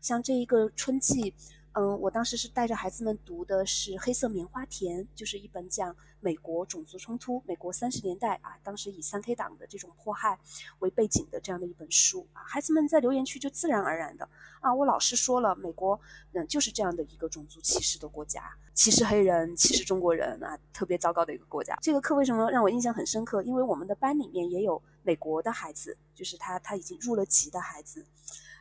[0.00, 1.34] 像这一个春季。
[1.72, 10.36] 嗯，我当时是带着孩子们读的是《黑色棉花田》，就是一本讲美国种族冲突、美国三十年代啊，当时以三 K 党的这种迫害
[10.80, 12.42] 为背景的这样的一本书啊。
[12.42, 14.28] 孩子们在留言区就自然而然的
[14.60, 16.00] 啊，我老师说了，美国
[16.32, 18.42] 嗯就是这样的一个种族歧视的国家，
[18.74, 21.78] 歧视黑人、歧视中国人啊，特别糟糕的一个国家。
[21.80, 23.40] 这个课为什么让我印象很深刻？
[23.42, 28.04] 因为我们的班里面也有美国的孩子，就是他他已经入了籍的孩子。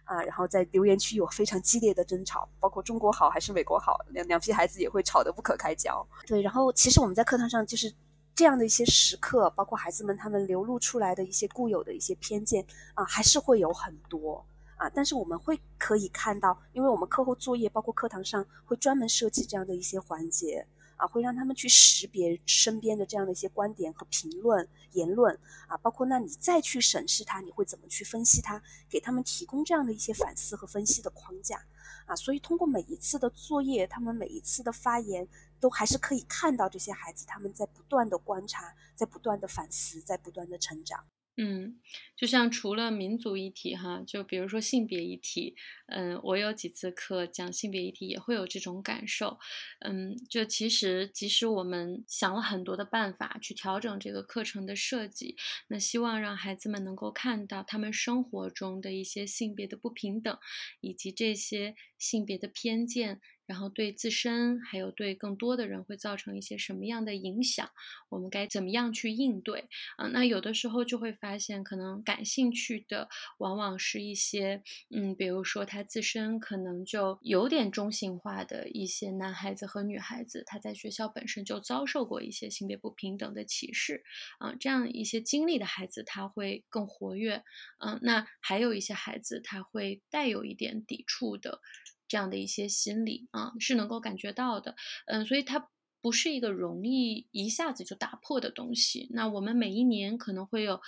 [0.08, 6.06] 啊，然后在留言区有非常激烈的争吵，包括中国好还是美国好，两两批孩子也会吵得不可开交。
[6.26, 7.94] 对，然后其实我们在课堂上就是
[8.34, 14.44] 这样的一些时刻，包括孩子们他们流露出来的一些固有的一些偏见啊，还是会有很多
[14.78, 20.66] 啊，但是我们会可以看到，因为我们课后作业包括课堂上会专门设计这样的一些环节。
[20.98, 28.62] 啊，会让他们去识别身边的这样的一些观点和评论言论啊，包括那你再去审视它，你会怎么去分析它？
[28.90, 31.64] 给他们提供这样的一些反思和分析的框架
[32.06, 35.28] 啊，所以通过每一次的作业，他们每一次的发言，
[35.60, 41.04] 都还是可以看到这些孩子他们在不断的观察，在不断的反思，在不断的成长。
[41.40, 41.80] 嗯，
[42.16, 49.38] 就像除了民族议题哈，就比如说性别议题，嗯，我有几次课讲性别议题也会有这种感受，
[49.82, 55.36] 嗯，就其实即使我们想了很多的办法去调整这个课程的设计，
[55.68, 60.36] 那希望让孩子们能够看到他们生活中的一些性别的不平等，
[60.82, 63.22] 以及这些性别的偏见。
[63.48, 67.68] 然后对自身还有对更多的人会造成一些什么样的影响？
[68.10, 69.68] 我们该怎么样去应对？
[69.98, 74.62] 啊，那有的时候就会发现，可能感兴趣的往往是一些，
[74.94, 84.04] 嗯，比如说他自身可能就有点中性化的一些男孩子和女孩子，他在学校本身就遭受过一些性别不平等的歧视，
[84.40, 87.44] 啊，这样一些经历的孩子他会更活跃，
[87.80, 91.62] 嗯，那还有一些孩子他会带有一点抵触的。
[92.08, 95.70] 这样的一些心理啊，是能够感觉到的，嗯，所以它
[96.02, 99.08] 不是一个容易一下子就打破的东西。
[99.12, 100.80] 那我们每一年可能会有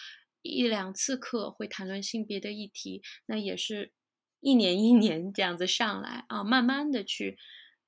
[0.41, 3.91] 一两次课会谈论性别的议题，那也是
[4.39, 7.37] 一年一年这样子上来啊，慢慢的去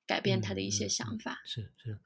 [0.06, 1.40] 改变他的一些想法。
[1.46, 1.98] 是是。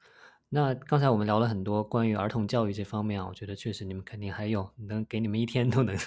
[0.49, 5.97] 那刚才我们聊了很多关于儿童教育这方面啊，我觉得确实你们肯定还有能给你们一天都能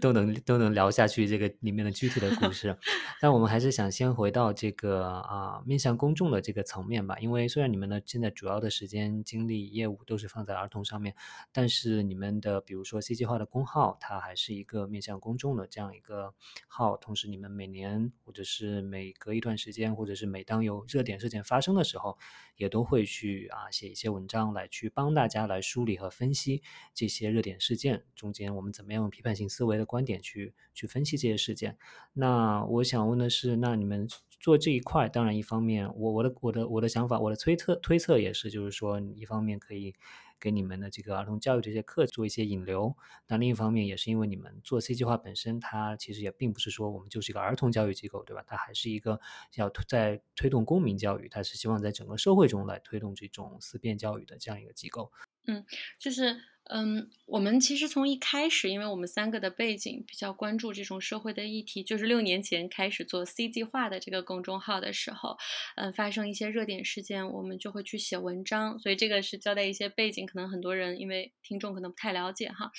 [0.00, 2.74] 都能都能聊下去这个里面的具体的故事。
[3.20, 11.14] 但我们还是想先回到这个啊面向公众的这个层面吧，因为虽然你们的现在主要的时间精力业务都是放在儿童上面，
[11.52, 16.32] 但是你们的比如说 C 计划的公号，它还是一个面向公众的这样一个
[16.66, 16.96] 号。
[16.96, 22.16] 同时，你们每年或者是每隔一段时间，或者是每当有热点事件发生的时候，
[22.56, 23.70] 也都会去啊。
[23.82, 26.62] 写一些文章来去帮大家来梳理和分析
[26.94, 31.76] 这些热点事件中间，我们怎么样用批判性思维的观点去去分析这些事件？
[32.12, 34.08] 那我想问的是，那你们
[34.38, 39.96] 做这一块，当然一方面，我我的我的我的想法，我的推测推测也是，就是说一方面可以。
[40.42, 42.96] 给你们的这个儿童教育这些课做一些引流，
[43.28, 48.42] 那另一方面也是因为你们做 C 计划本身，它其实也并不是说我们就是一个儿童教育机构，对吧？
[48.44, 49.20] 它还是一个
[49.54, 55.12] 要在推动公民教育，它是希望在整个社会中来推动这种思辨教育的这样一个机构。
[55.46, 55.64] 嗯，
[56.00, 56.36] 就是。
[56.70, 65.36] 嗯，我们其实从一开始，因为我们三个的背景比较关注这种社会的议题，就是六年前开始做 C 计划的这个公众号的时候，
[65.74, 68.78] 嗯，发生一些热点事件，我们就会去写文章。
[68.78, 72.70] 所以这个是交代一些背景，可能很多人因为听众可能不太了解哈。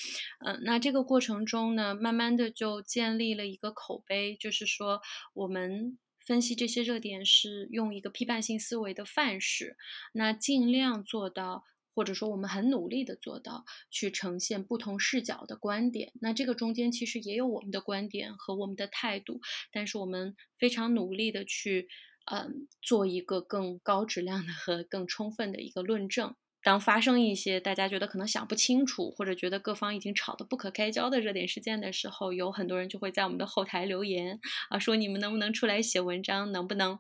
[0.46, 5.02] 嗯，那这个过程中呢，慢慢的就建立了一个口碑，就是说
[5.34, 9.76] 我们分析这些热点是用一个批判性思维的范式，
[10.14, 11.66] 那尽量做到。
[11.96, 16.12] 或者说，我们很努力的做到去呈现不同视角的观点。
[16.22, 19.40] 那这个中间其实也有我们的观点和我们的态度，
[19.72, 21.88] 但是我们非常努力的去，
[22.26, 26.36] 嗯，做一个更高质量的和更充分的一个论证。
[26.64, 34.40] 当发生一些大家觉得可能想不清楚，或者觉得各方已经吵得不可开交的热点事件的时候，有很多人就会在我们的后台留言
[34.70, 36.98] 啊，说你们能不能出来写文章，能不能，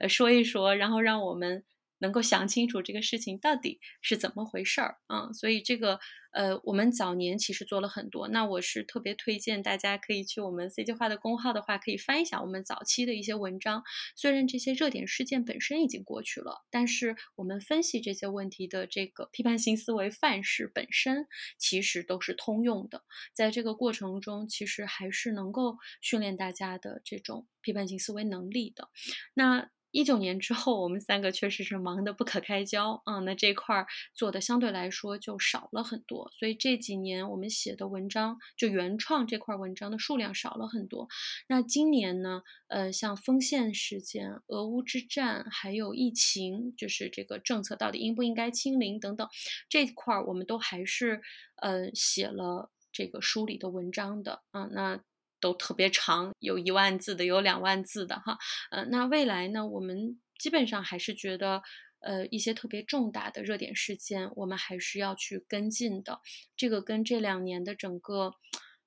[0.00, 1.62] 呃，说一说，然后让我们。
[2.02, 6.00] 能够想清楚这个事情到底是怎么回事儿啊，所以这个
[6.32, 8.26] 呃，我们早年其实做了很多。
[8.28, 13.84] 那我是特别推荐大家可以去我们 C 计划的公号的话，可以翻一下我们早期的一些文章。
[14.16, 23.04] 虽然这些热点事件本身已经过去了，但是我们分析这些问题的这个批判性思维范式本身其实都是通用的。
[23.32, 28.88] 在这个过程中，其实还是能够训练大家的这种批判性思维能力的。
[29.34, 29.70] 那。
[29.92, 41.08] 一九年之后，我们三个确实是忙得不可开交啊，那这块儿做的相对来说就少了很多，所以这几年我们写的文章就原创这块文章的数量少了很多。
[41.46, 49.28] 那今年呢，呃，像丰县事件、俄乌之战，还有疫情，就是这个政策到底应不应该清零等等，
[49.68, 51.20] 这块儿我们都还是
[51.56, 55.02] 呃写了这个梳理的文章的啊，那。
[55.42, 58.38] 都特别长，有一万字的，有两万字的，哈，
[58.70, 61.62] 呃，那未来呢，我们基本上还是觉得，
[62.00, 66.20] 呃，一些特别重大的热点事件，我们还是要去跟进的。
[66.56, 68.34] 这个跟这两年的整个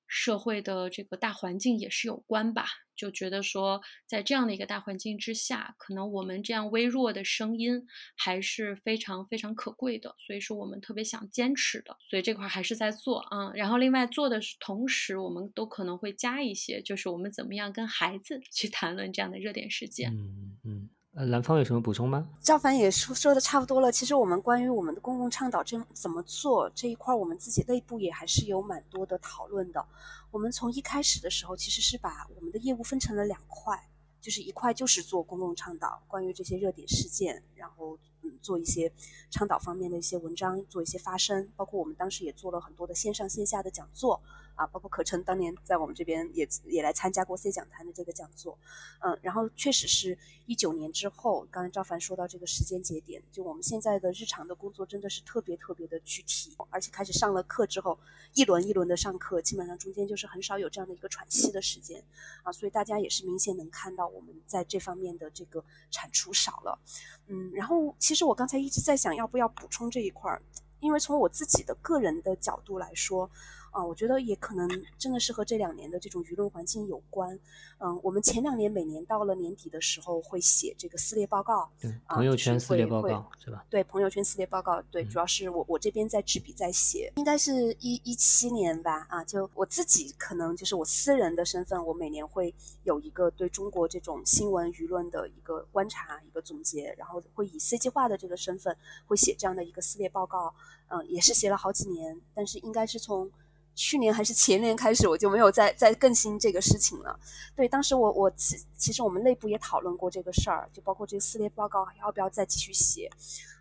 [0.08, 7.86] 社会的这个大环境也是有关吧，就觉得说，在这样的一个大环境之下，可能我们这样微弱的声音
[8.16, 13.52] 还是非常非常可贵的，所以说我们特别想坚持的，所以这块还是在做啊。
[13.54, 20.14] 然后另外做的同时，我们都可能会加一些，就是我们怎么样跟孩子去谈论这样的热点事件。
[20.14, 20.90] 嗯嗯。
[21.16, 22.28] 呃，蓝方有什么补充吗？
[22.42, 23.90] 赵凡也说说的差不多了。
[23.90, 29.86] 其实我们关于我们的公共倡导这怎么做这一块，我们自己内部也还是有蛮多的讨论的。
[30.30, 33.88] 我们从一开始的时候，其实是把我们的业务分成了两块，
[34.20, 38.92] 就是一块就是做公共倡导，关于这些热点事件，然后嗯做一些
[39.32, 44.22] 倡导方面的一些文章，做一些发声，包括我们当时也做了很多的线上线下的讲座。
[44.56, 48.58] 啊，包括可成当年在我们这边也也来参加过 C 讲坛的这个讲座，
[49.00, 58.00] 嗯，然后确实是一九年之后，刚才赵凡说到这个时间节点，就我们现在的日常的工作真的是特别特别的具体，而且开始上了课之后，
[58.34, 62.04] 一轮一轮的上课，基本上中间就是很少有这样的一个喘息的时间，
[62.44, 66.80] 啊，所以大家也是明显能看到我们在这方面的这个产出少了，
[67.28, 70.42] 嗯，然后其实我刚才一直在想要不要补充这一块儿，
[70.80, 73.30] 因为从我自己的个人的角度来说。
[73.76, 77.38] 啊，我觉得也可能真的是和这两年的这种舆论环境有关。
[77.80, 83.66] 嗯，我们前两年每年到了年底的时候会写这个撕裂报告，对朋友圈撕裂报告是吧？
[83.70, 89.06] 对，朋友圈撕裂报告，对，主要是我我这边在执笔在写，应该是一一七年吧。
[89.10, 92.56] 啊，就我自己可能就是我私人的身份，我每年会
[92.86, 98.74] 有一个对中国这种新闻舆论的一个观察、一个总结，然后会以 C 计划的这个身份
[99.06, 100.56] 会写这样的一个撕裂报告。
[100.88, 103.30] 嗯，也是写了好几年，但是应该是从。
[103.76, 107.20] 去年还是前年开始，我就没有再再更新这个事情了。
[107.54, 113.12] 对，当时我我其其实我们内部也讨论过这个事儿，就包括这个撕裂报告要不要再继续写。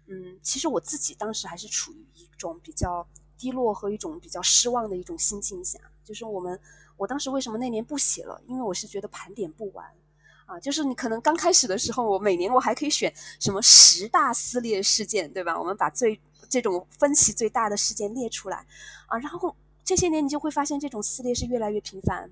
[0.06, 3.04] 嗯，其实我自己当时还是处于一种比较
[3.36, 5.78] 低落和一种比较失望的一种心境下。
[6.04, 6.58] 就是我们
[6.96, 8.40] 我当时为什么那年不写了？
[8.46, 9.84] 因为我是觉得盘点不完
[10.46, 10.60] 啊。
[10.60, 15.58] 就是你可能刚开始的时候，我每年我还可以选什么十大撕裂事件，对吧？
[15.58, 18.64] 我们把最这种分歧最大的事件列出来
[19.08, 19.56] 啊，然后。
[19.84, 22.30] 这些年，你就会发现这种撕裂是越来越频繁，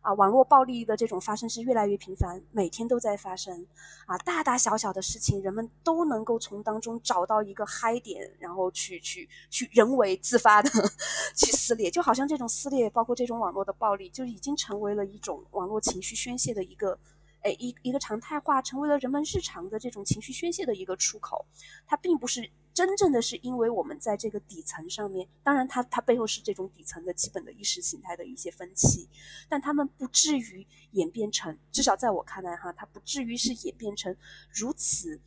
[0.00, 3.66] 啊，网络暴力的这种发生是越来越频繁，每天都在发生，
[4.06, 10.70] 啊，大大小小的事情，人们都能够从当中找到一个嗨点，然后去去去人为自发的
[11.36, 16.98] 去撕裂，就好像这种撕裂，包括这种网络的暴力，就已经成为了一种网络情绪宣泄的一个。
[17.46, 21.44] 哎，一一个常态化，成为了人们日常的这种情绪宣泄的一个出口。
[21.86, 29.08] 它并不是真正的是因为我们在这个底层上面，当然它它背后是这种底层的基本的意识形态的一些分歧，
[29.48, 34.14] 但他们不至于演变成，至少在我看来哈，它不至于是演变成
[34.50, 35.20] 如此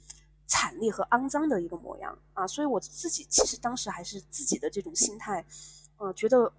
[0.46, 2.46] 惨烈和肮脏的一个模样啊。
[2.46, 5.46] 所以我自己其实当时还是自己的这种心态，
[6.00, 6.52] 嗯，觉得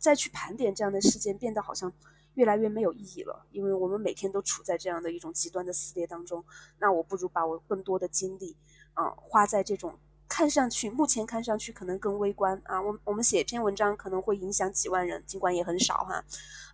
[0.00, 1.92] 再去盘点这样的事件，变得好像。
[2.34, 6.44] 越来越没有意义了，因为我们每天都处在这样的一种极端的撕裂当中。
[6.78, 8.54] 那我不如把我更多的精力，
[8.92, 9.98] 嗯，花在这种
[10.36, 12.78] 看上去目前看上去可能更微观啊。
[12.82, 16.22] 我我们写一篇文章可能会影响几万人，尽管也很少哈。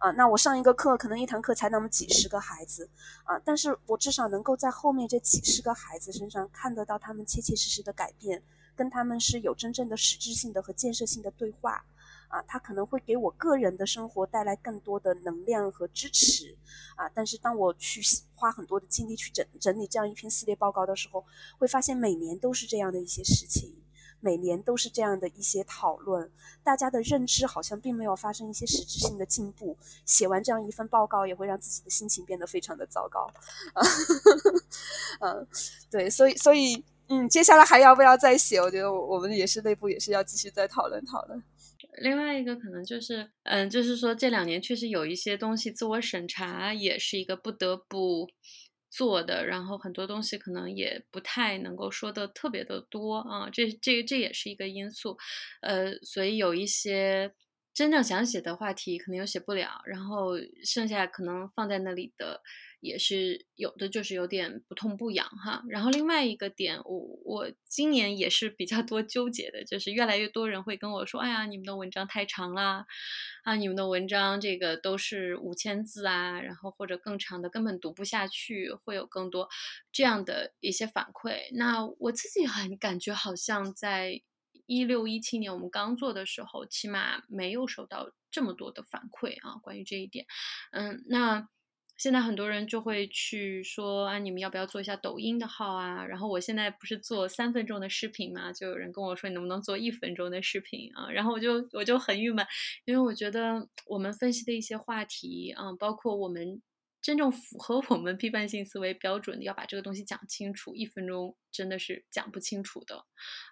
[0.01, 2.91] 啊，那我上一个课可能一堂课才那么几十个孩子
[3.23, 8.43] 啊，但是我至少能够在后面这几十个孩子身上看得到他们切切实实的改变，
[8.75, 11.85] 跟他们是有真正的实质性的和建设性的对话。
[12.33, 16.57] 啊，他可能会给我个人的生活带来更多的能量和支持，
[16.97, 18.01] 啊，但是当我去
[18.35, 21.23] 花很多的精力去整整理这样一篇系列报告的时候，
[21.59, 23.77] 会发现每年都是这样的一些事情，
[24.19, 26.31] 每年都是这样的一些讨论，
[26.65, 29.77] 大家的认知好像并没有发生一些实质性的进步。
[30.07, 33.31] 写完这样一份报告，也会让自己的心情变得非常的糟糕，
[33.75, 33.83] 啊，
[35.21, 35.47] 嗯，
[35.91, 38.59] 对，所以，所以，嗯，接下来还要不要再写？
[38.59, 41.43] 我觉得我我们也是内部也是要继续再讨论讨论。
[42.01, 48.29] 另外一个可能就是，嗯，就是说这两年确实有一些东西自我审查也是一个不得不
[48.91, 55.17] 做的，然后很多东西可能也不太能够说的特别的多啊，这这这也是一个因素，
[55.61, 57.33] 呃，所以有一些
[57.75, 60.33] 真正想写的话题可能又写不了，然后
[60.65, 62.43] 剩下可能放在那里的。
[62.83, 65.63] 也是有的，就是有点不痛不痒哈。
[65.69, 72.85] 然后另外一个点，我我今年也是比较多纠结的，就是越来越多人会跟我说：“哎呀，你们的文章太长啦，
[73.45, 79.49] 啊，你们的文章这个都是五千字啊，然后或者更长的根本读不下去，会有更多
[79.93, 84.21] 这样的一些反馈。”那我自己很感觉好像在
[84.67, 90.27] 一六一七年我们刚做的时候，起码没有收到这么多的反馈啊，关于这一点，
[90.73, 91.49] 嗯，那。
[92.03, 96.05] 现在很多人就会去说啊，你们要不要做一下抖音的号啊？
[96.05, 101.09] 然后我现在不是做三分钟的视频嘛，就有人跟我说你能不能做一分钟的视频啊？
[101.13, 102.45] 然后我就我就很郁闷，
[102.87, 106.61] 因为我觉得我们分析的一些话题啊，包括我们。
[107.05, 113.05] 真正符合我们批判性思维标准的，要把这个东西讲清楚，一分钟真的是讲不清楚的，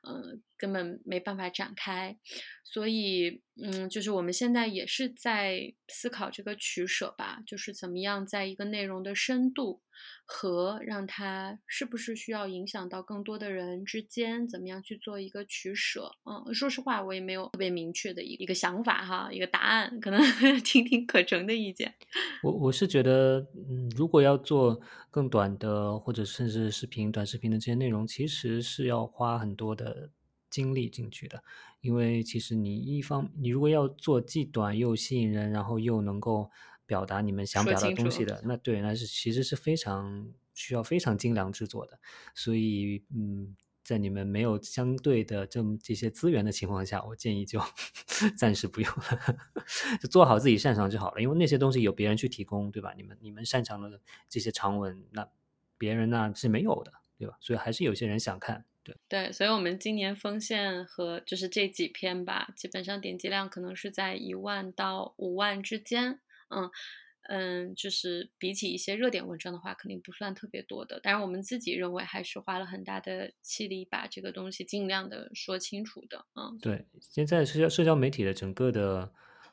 [0.09, 2.19] 嗯，根本没办法展开。
[2.65, 9.83] 所以，嗯，就是我们现在也是在思考这个取舍吧，就是怎么样在一个内容的深度。
[10.25, 16.11] 和让它是不是需要影响到更多的人之间，怎么样去做一个取舍？
[16.25, 20.19] 嗯，说实话，我也没有特别明确的一一个想法哈，一个答案，可能
[20.65, 21.93] 听听可成的意见。
[22.43, 30.11] 我我是觉得，嗯，如果要做更短的或者甚至视频、短视频的这些内容，其实是要花很多的
[30.49, 31.43] 精力进去的，
[31.81, 36.51] 因为其实你一方，你如果要做既短又吸引人，然后又能够。
[36.87, 42.01] 表达你们想表达东西的，那对，那是其实是非常需要非常精良制作的，
[42.35, 43.55] 所以嗯，
[43.85, 47.61] 在你们没有相对的这么这些资源的情况下，我建议就
[48.37, 49.37] 暂时不用了，
[50.03, 52.93] 就做好自己擅长就好了，因为那些东西有别人去提供，对吧？
[52.97, 55.29] 你们你们擅长的这些长文，那
[55.79, 57.37] 别人那是没有的，对吧？
[57.39, 66.21] 所以还是有些人想看，对对，所以我们今年锋线和就是这几篇吧，基本上点击量可能是在一万到五万之间。
[66.49, 66.71] 嗯
[67.29, 70.99] 嗯，就是比起一些热点文章的话，肯定不算特别多的。
[71.03, 76.25] 但是我们自己认为还是花了很大的气力把这个东西尽量的说清楚的。
[76.35, 79.13] 嗯，对，现在社交社交媒体的整个的。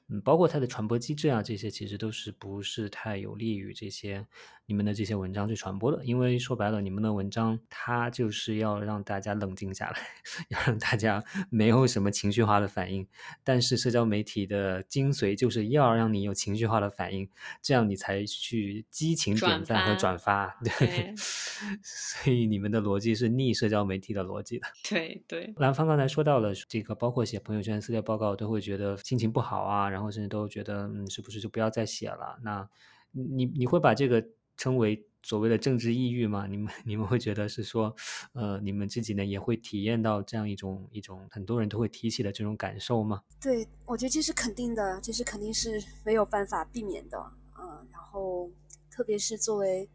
[0.10, 4.26] 嗯，包括它的传播机制啊，这些其实都是不是太有利于这些
[4.68, 6.06] 你们的这些文章去传播的。
[6.06, 9.98] 因为说白了，你们的文章它就是要让大家冷静下来，
[10.50, 13.08] 要让大家没有什么情绪化的反应。
[13.44, 17.28] 但是社交媒体的精髓就是要让你有情绪化的反应，
[17.62, 20.60] 这样你才去激情点赞和转发。
[20.64, 21.14] 对，
[21.82, 24.68] 所以你们的逻辑是逆社交媒体的逻辑的。
[24.90, 25.54] 对对。
[25.58, 29.90] 兰芳刚才说到了这个，包括写朋友圈、私聊报告，都会觉得心情不好啊。
[29.90, 32.38] 然后甚至都觉得，嗯，是不是就不要再写了？
[32.44, 32.68] 那，
[33.12, 34.24] 你你会把这个
[34.58, 36.48] 称为所谓的政治抑郁吗？
[36.48, 37.96] 你们 你们会觉得是说，
[38.34, 43.22] 呃，你们这几年也会体验到这样一种一种很多人都会提起的这种感受吗？
[43.40, 47.18] 对，我觉得这是肯定的，这是肯定是没有办法避免的，
[47.58, 48.50] 嗯，然后
[48.90, 49.90] 特别是作为。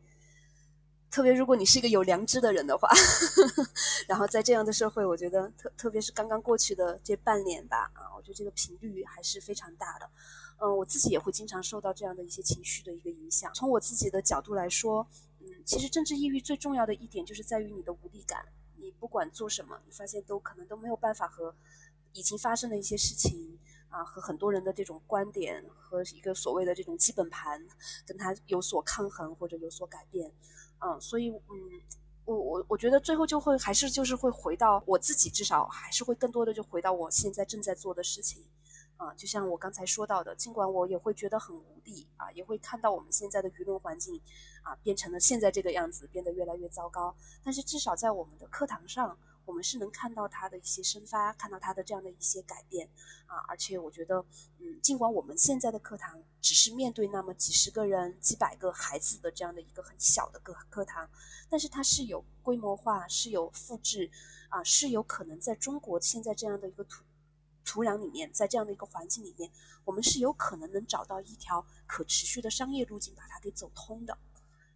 [1.10, 2.89] 特别如果你是一个有良知的人的话，
[4.09, 10.09] 然后在这样的社会，我觉得特特别是刚刚过去的这半年吧，啊，我觉得这个频率还是非常大的。
[10.64, 13.52] 嗯，我自己也会经常受到这样的一些情绪的一个影响。
[13.52, 15.05] 从我自己的角度来说，
[15.40, 18.47] 嗯，其实政治抑郁最重要的一点就是在于你的无力感。
[18.76, 21.52] 你不管做什么，你发现都可能都没有办法和
[22.12, 23.59] 已经发生的一些事情
[23.89, 27.60] 啊，和很多人的这种观点和一个所谓的这种基本盘，
[28.06, 30.30] 跟他有所抗衡或者有所改变。
[30.78, 31.80] 嗯，所以嗯，
[32.24, 38.44] 我我我觉得最后就会还是就是会回到我自己，至少还是会更多的就回到我现在正在做的事情。
[39.03, 44.20] 啊，就像我刚才说到的，尽管我也会觉得很无力啊，也会看到我们现在的舆论环境
[44.62, 47.15] 啊变成了现在这个样子，变得越来越糟糕。
[47.43, 49.19] 但是至少在我们的课堂上。
[49.45, 52.89] 我们是能看到他的一些生发，看到他的这样的一些改变
[53.27, 54.24] 啊，而且我觉得，
[54.61, 61.11] 嗯，尽管我们现在的课堂只是面对那么几十个人、几百个孩子的这样的一个很小的课课堂，
[61.51, 64.09] 但是它是有规模化、是有复制
[64.49, 67.03] 啊，是有可能在中国现在这样的一个土
[67.64, 69.51] 土壤里面，在这样的一个环境里面，
[69.84, 74.16] 我们是有可能能找到一条可持续的商业路径，把它给走通的。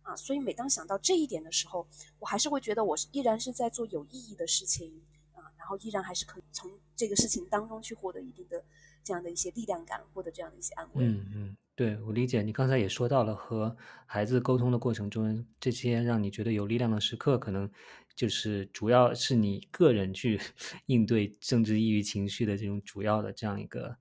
[0.03, 1.85] 啊，所以每当想到这一点的时候，
[2.21, 5.03] 我还是会觉得我是依然是在做有意义的事情
[5.35, 8.65] 啊，然后依然还是可以从这个事情当中去获得一定的
[9.03, 11.05] 这样的一些力量感，获得这样的一些安慰。
[11.05, 12.41] 嗯嗯，对我理解。
[12.41, 13.77] 你刚才也说到了和
[14.07, 17.69] 孩子沟通的过程中，这些让你觉得有力量的时刻，可能
[18.17, 20.41] 就是主要是你个人去
[20.87, 23.97] 应对政治抑郁情绪的这种主要的这样一个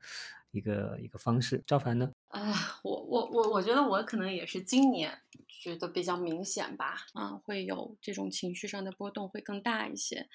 [0.51, 1.63] 一个一个方式。
[1.67, 2.14] 赵凡呢？
[2.35, 10.27] 啊，我我我我觉得我可能也是今年觉得比较明显吧，啊，会有这种情绪上的波动会更大一些。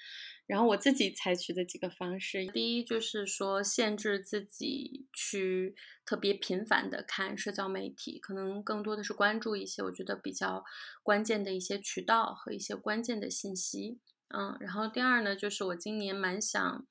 [0.47, 10.63] 然后我自己采取的几个方式，第一就是说限制自己去特别频繁的看社交媒体，可能更多的是关注一些我觉得比较
[11.03, 13.99] 关键的一些渠道和一些关键的信息。
[14.35, 16.87] 嗯，然后第二呢，就是我今年蛮想。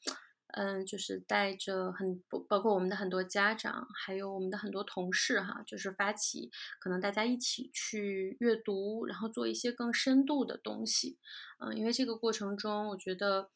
[0.52, 6.50] 嗯，就是带着很包括我们的很多家长，还有我们的很多同事哈，就是发起
[6.80, 11.18] 可能大家一起去阅读，然后做一些更深度的东西。
[11.58, 13.50] 嗯，因为这个过程中，我觉得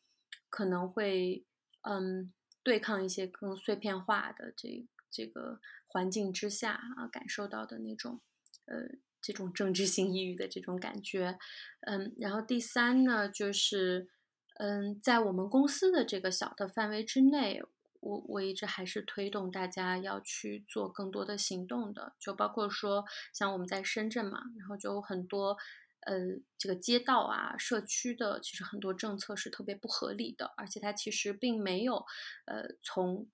[0.49, 1.45] 可能会
[1.83, 8.21] 嗯对抗一些更碎片化的这这个环境之下啊感受到的那种
[8.67, 11.39] 呃这种政治性抑郁的这种感觉，
[11.81, 14.09] 嗯，然后第三呢，就是
[14.55, 17.63] 嗯，在我们公司的这个小的范围之内，
[18.01, 25.57] 我我一直还是推动大家要去做更多的行动的，就包括说像我们在深圳嘛，然后就有很多
[26.01, 26.17] 呃
[26.57, 32.05] 这个街道啊、社区的，其实很多政策是特别不合理的，而且它其实并没有
[32.47, 33.27] 呃从。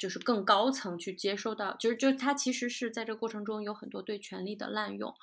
[0.00, 5.14] 就是更高层去接收到，就是就是他其实是在这个过程中有很多对权力的滥用，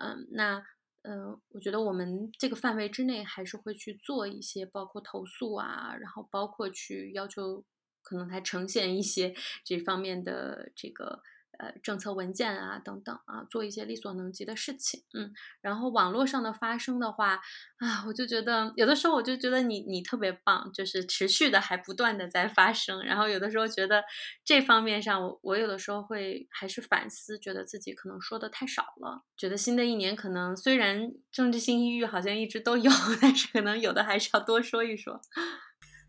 [0.00, 0.64] 嗯，那
[1.02, 7.64] 嗯，我觉得我们这个范围之内还是会去做一些，包括投诉啊，然后包括去要求
[8.02, 9.34] 可能还呈现一些
[9.64, 11.22] 这方面的这个。
[11.58, 17.40] 呃，政策文件啊，等等啊，做一些力所能及的事情，嗯，然后网络上的发生的话，
[17.78, 24.02] 啊，我就觉得有的时候我就觉得你你特别棒，就是持续的还不断的在发生，然后有的时候觉得
[24.44, 35.20] 这方面上，我我有的时候会还是反思，觉得自己可能说的太少了，觉得新的一年可能虽然政治性抑郁好像一直都有， 但是可能有的还是要多说一说。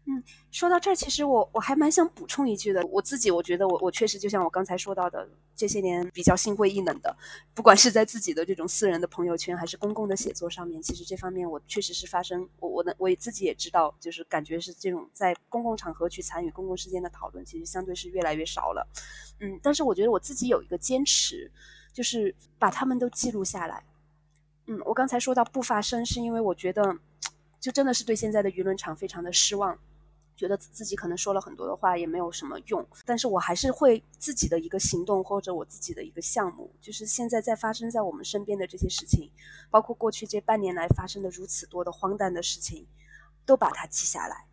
[0.06, 0.22] 嗯，
[0.52, 2.86] 说到这儿，其实我我还蛮想补充一句的。
[2.88, 5.26] 我自己我觉得我我确实就像我刚才说到的，
[5.56, 7.16] 这些年比较心灰意冷的，
[7.54, 18.86] 不管是在自己的这种私人的朋友圈，还是公共的写作上面，其实这方面我确实是发生，我我能我自己也知道，就是感觉是这种在公共场合去参与公共事件的讨论，其实相对是越来越少了。
[19.40, 21.50] 嗯，但是我觉得我自己有一个坚持，
[21.94, 23.86] 就是把他们都记录下来。
[24.68, 26.98] 嗯，我刚才说到不发声，是因为我觉得，
[27.62, 29.80] 就真的是对现在的舆论场非常的失望。
[30.36, 39.30] 觉得自己可能说了很多的话也没有什么用，但是我还是会自己的一个行动或者我自己的一个项目，就是现在在发生在我们身边的这些事情，
[39.70, 42.88] 包括过去这半年来发生的如此多的荒诞的事情，
[43.46, 44.48] 都把它记下来。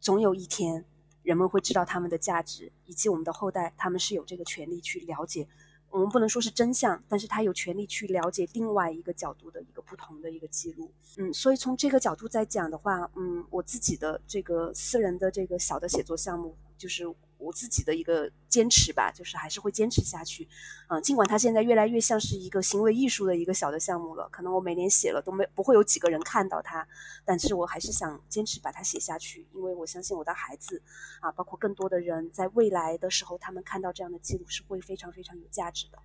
[0.00, 0.84] 总有一天，
[1.22, 5.46] 人们会知道他们的价值，以及我们的后代他们是有这个权利去了解。
[5.90, 10.90] 我们不能说是真相，但是他有权利去了解另外一个角度的一个不同的一个记录。
[11.16, 17.06] 嗯，所以从这个角度在讲的话，嗯，我自己的这个私人的这个小的写作项目就是。
[17.38, 20.48] 我自己的一个坚持吧，就是还是会坚持下去，
[20.88, 26.86] 嗯，尽管它现在越来越像是一个行为艺术的一个小的项目了，可能我每年写了都没不会有几个人看到它，
[27.24, 30.82] 但是我还是想坚持把它写下去，因为我相信我的孩子，
[31.20, 35.98] 啊，包括更多的人在未来的时候，他们看到这样的记录是会非常非常有价值的。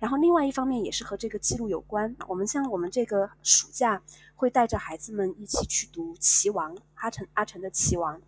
[0.00, 4.02] 然后另外一方面也是和这个记录有关，我们像我们这个暑假
[4.34, 8.18] 会带着孩子们一起去读《棋王》，阿成阿成的《棋王》。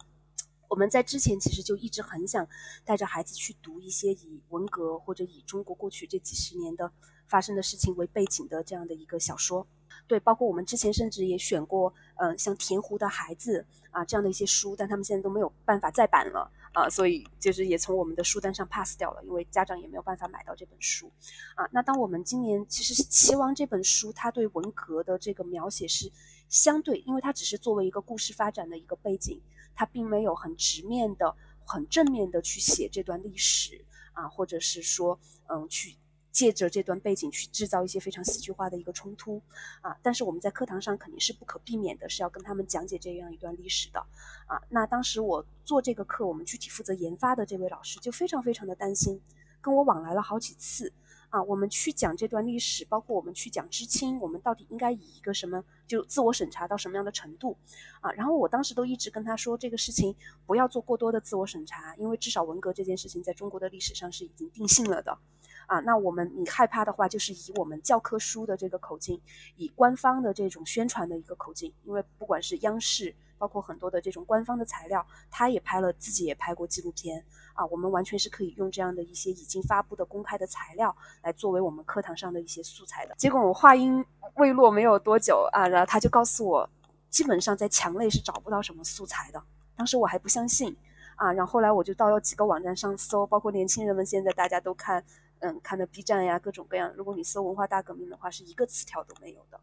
[0.68, 2.46] 我们在之前其实就一直很想
[2.84, 6.90] 带着孩子去读一些以文革或者以中国过去这几十年的
[7.26, 9.66] 发生的事情为背景的这样的一个小说。
[10.06, 21.10] 对，包括我们之前甚至也选过，嗯，像《田湖的孩子》啊这样的一些书，但他们现在都没有办法再版了啊，所以就是也从我们的书单上 pass 掉了，因为家长也没有办法买到这本书
[21.56, 21.66] 啊。
[21.72, 26.12] 那当我们今年其实是期望这本书，它对文革的这个描写是
[26.48, 29.40] 相对，因为它只是作为一个故事发展的一个背景。
[29.76, 33.84] 他并没有很直面的、很正面的去写这段历史
[34.14, 35.94] 啊，或者是说，嗯，去
[36.32, 39.40] 借着这段背景去制造一些非常戏剧化的一个冲突
[39.82, 39.96] 啊。
[40.02, 44.00] 但是我们在课堂上肯定是不可避免的，是要跟他们讲解这样一段历史的
[44.46, 44.60] 啊。
[44.70, 49.20] 那当时我做这个课，我们具体负责研发的这位老师就非常非常的担心，
[49.60, 50.92] 跟我往来了好几次。
[51.28, 57.56] 啊，我们去讲这段历史，包括我们去讲知青，我们到底应该以一个什么就自我审查到什么样的程度？
[58.00, 60.14] 啊，然后我当时都一直跟他说，这个事情
[60.46, 65.18] 不要做过多的自我审查，因为至少文革这件事情在中国的历史上是已经定性了的。
[65.66, 69.20] 啊，那我们你害怕的话，就是以我们教科书的这个口径，
[69.56, 73.14] 以官方的这种宣传的一个口径，因为不管是央视。
[73.38, 77.22] 包括很多的这种官方的材料，他也拍了，自己也拍过纪录片
[77.56, 77.66] 啊。
[77.66, 83.14] 我们完全是可以用这样的一些已经发布的公开的材料来作为我们课堂上的一些素材的。
[83.16, 84.04] 结果我话音
[84.36, 86.70] 未落没有多久啊，然后他就告诉我，
[87.10, 89.42] 基本上在墙内是找不到什么素材的。
[89.74, 90.76] 当时我还不相信
[91.16, 95.02] 啊，然后后来我就到了几个网站上搜，包括年轻人们现在大家都看，
[95.40, 96.92] 嗯，看的 B 站呀，各种各样。
[96.94, 99.60] 如果你搜文化大革命的话，是一个词条都没有的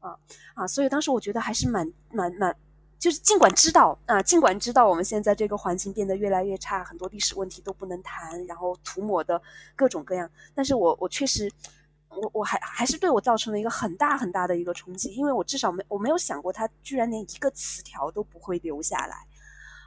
[0.00, 0.16] 啊
[0.54, 2.56] 啊，所以当时我觉得还是蛮蛮蛮。
[2.98, 9.40] 就是尽管知道啊，尽管知道我们现在这个环境变得越来越差，很多历史问题都不能谈，然后涂抹的
[9.74, 11.52] 各种各样，但是我我确实，
[12.08, 19.26] 我我还还是对我造成了一个很大很大的一个冲击，因为我至少没我没有想过他居然连一个词条都不会留下来，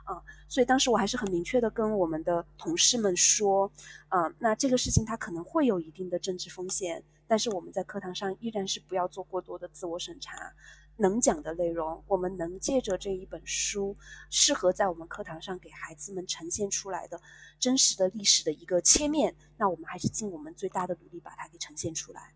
[0.04, 3.72] 啊，所以当时我还是很明确的跟我们的同事们说，
[4.08, 10.54] 啊，那这个事情它可能会有一定的政治风险，但是我们在课堂上依然是不要做过多的自我审查。
[11.00, 13.98] 能讲的内容，我们能借着这一本书，
[14.30, 17.20] 适合在我们课堂上给孩子们呈现出来的
[17.60, 22.34] 真实的历史的一个切面，那我们还是尽我们最大的努力把它给呈现出来。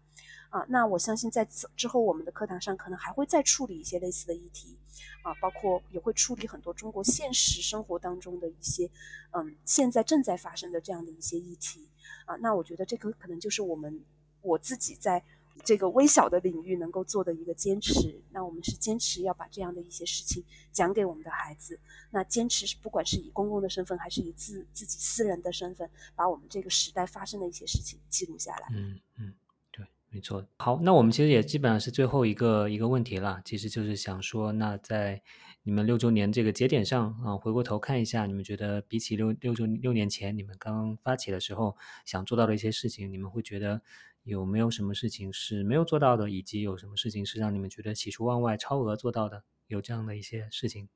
[0.49, 4.77] 啊，那我相信在此之后，我们的课堂上可能还会再处理一些类似的议题，
[5.23, 8.87] 啊，包括也会处理很多中国现实生活当中的一些，
[9.31, 11.89] 嗯，现在正在发生的这样的一些议题，
[12.27, 13.99] 啊，那我觉得这个可能就是我们
[14.43, 15.23] 我自己在
[15.63, 18.21] 这个微小的领域能够做的一个坚持。
[18.31, 21.79] 那我们是坚持要把这样的一些事情讲给我们的孩子，
[22.11, 28.67] 那坚持是不管是以公共的身份还是以自自己私人的身份，把我们这个时代发生的一些事情记录下来。
[28.71, 29.33] 嗯嗯。
[29.71, 35.19] 对没错，好，那我们其实也基本上是最后一个一个问题了，其实就是想说，那在
[35.63, 41.75] 你们六周年这个节点上啊，回过头看一下，你们觉得比起六六周六年前你们刚发起的时候
[42.05, 43.81] 想做到的一些事情，你们会觉得
[44.23, 49.43] 有没有什么事情是没有做到的，以及有什么事情是让你们觉得喜出望外、超额做到的？
[49.67, 50.89] 有这样的一些事情，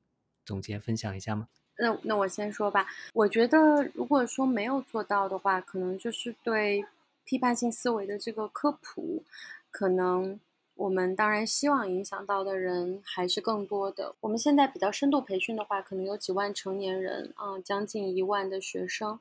[0.44, 1.48] 总结分享一下吗？
[1.78, 6.84] 那那我先说吧，我觉得如果说没有做到的话，可能就是对。
[7.24, 9.22] 批判性思维的这个科普，
[9.70, 10.40] 可能
[10.76, 14.14] 我们当然希望影响到的人还是更多的。
[14.20, 19.20] 我们现在比较深度培训的话，可能有几万成年人啊，将近一万的学生。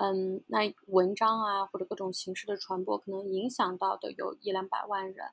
[0.00, 5.26] 嗯，那文章啊或者各种形式的传播，可能影响到的有一两百万人。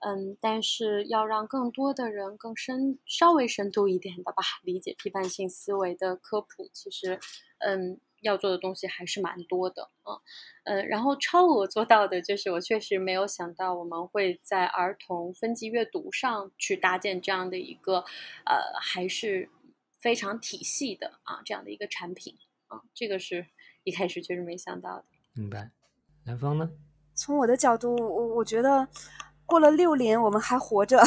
[0.00, 7.18] 嗯，但是要让更多的人更深、稍微深度一点的吧，理解批判性思维的科普，其实，
[7.58, 8.00] 嗯。
[8.20, 10.20] 要做的东西还是蛮多的，嗯，
[10.64, 17.98] 嗯，然后超额做到的就是我确实没有想到我们会在儿童分级阅读上去搭建这样的一个，
[18.44, 19.48] 呃，还是
[20.00, 22.36] 非常体系的啊这样的一个产品，
[22.66, 23.46] 啊，这个是
[23.88, 25.04] 一开始确实没想到的。
[25.32, 25.70] 明白，
[26.24, 26.70] 南方呢？
[27.14, 28.86] 从我的角度，我我觉得。
[29.50, 31.02] 过了六年，我们还活着，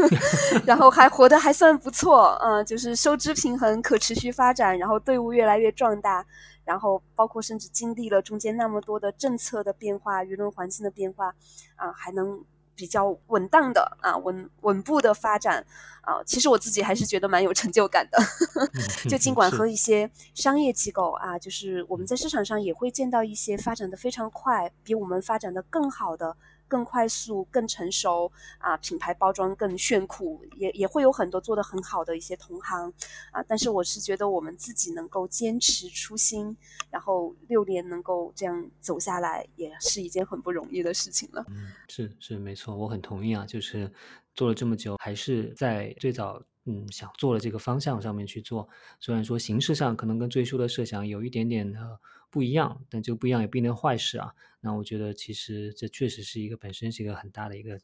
[0.66, 6.22] 然后还活得还算不错，嗯，就是收支平衡、可持续发展，然后队伍越来越壮大，
[6.66, 11.34] 然后包括甚至经历了中间那么多的政策的变化、舆论环境的变化，
[11.76, 12.44] 啊，还能
[12.78, 15.66] 比较稳当的啊稳稳步的发展，
[16.02, 18.18] 啊，其实我自己还是觉得蛮有成就感的，
[19.10, 26.36] 就尽管和一些商业机构啊，就是我们在市场上也会见到一些发展的非常快，比我们发展的更好的。
[26.68, 32.92] 更快速、更成熟啊，品牌包装更炫酷，也也会有很多做得很好的一些同行
[33.32, 33.42] 啊。
[33.42, 36.56] 但是我是觉得我们自己能够坚持初心，
[36.90, 41.44] 然后六年能够这样走下来，也是一件很不容易的事情了。
[41.48, 43.44] 嗯，是是没错，我很同意啊。
[43.46, 43.90] 就是
[44.34, 48.68] 做了这么久，还是在最早嗯想做的这个方向上面去做。
[49.00, 51.98] 虽然说形式上可能跟最初的设想有一点点的。
[52.30, 54.32] 不一样，但这个不一样也不一定坏事啊。
[54.60, 57.78] 那我觉得其实这确实是一个本身是一个很大的一个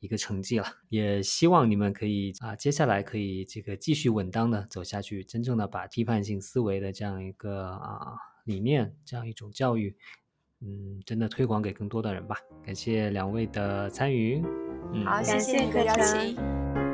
[0.00, 0.66] 一个成绩了。
[0.88, 9.96] 也希望你们可以啊，接下来可以这个继续稳当的走下去，真正的把批判性思维的这样一个啊理念，这样一种教育，
[10.60, 12.36] 嗯，真的推广给更多的人吧。
[12.64, 14.42] 感谢两位的参与，
[14.92, 16.87] 嗯，好，谢谢你的邀请。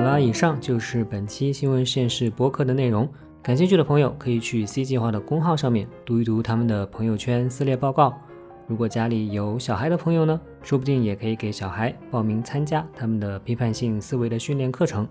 [0.00, 3.06] 好啦，以上就是本期新闻实验室播客的内容。
[3.42, 8.18] 感兴趣的朋友可以去 C 计划的公号上面读一读他们的朋友圈撕裂报告。
[8.66, 15.06] 如果家里有小孩的朋友呢，说不定也可以给小孩报名参加他们的批判性思维的训练课程。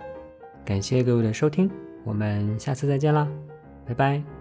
[0.66, 1.70] 感谢各位的收听，
[2.04, 3.28] 我们下次再见啦，
[3.86, 4.39] 拜拜。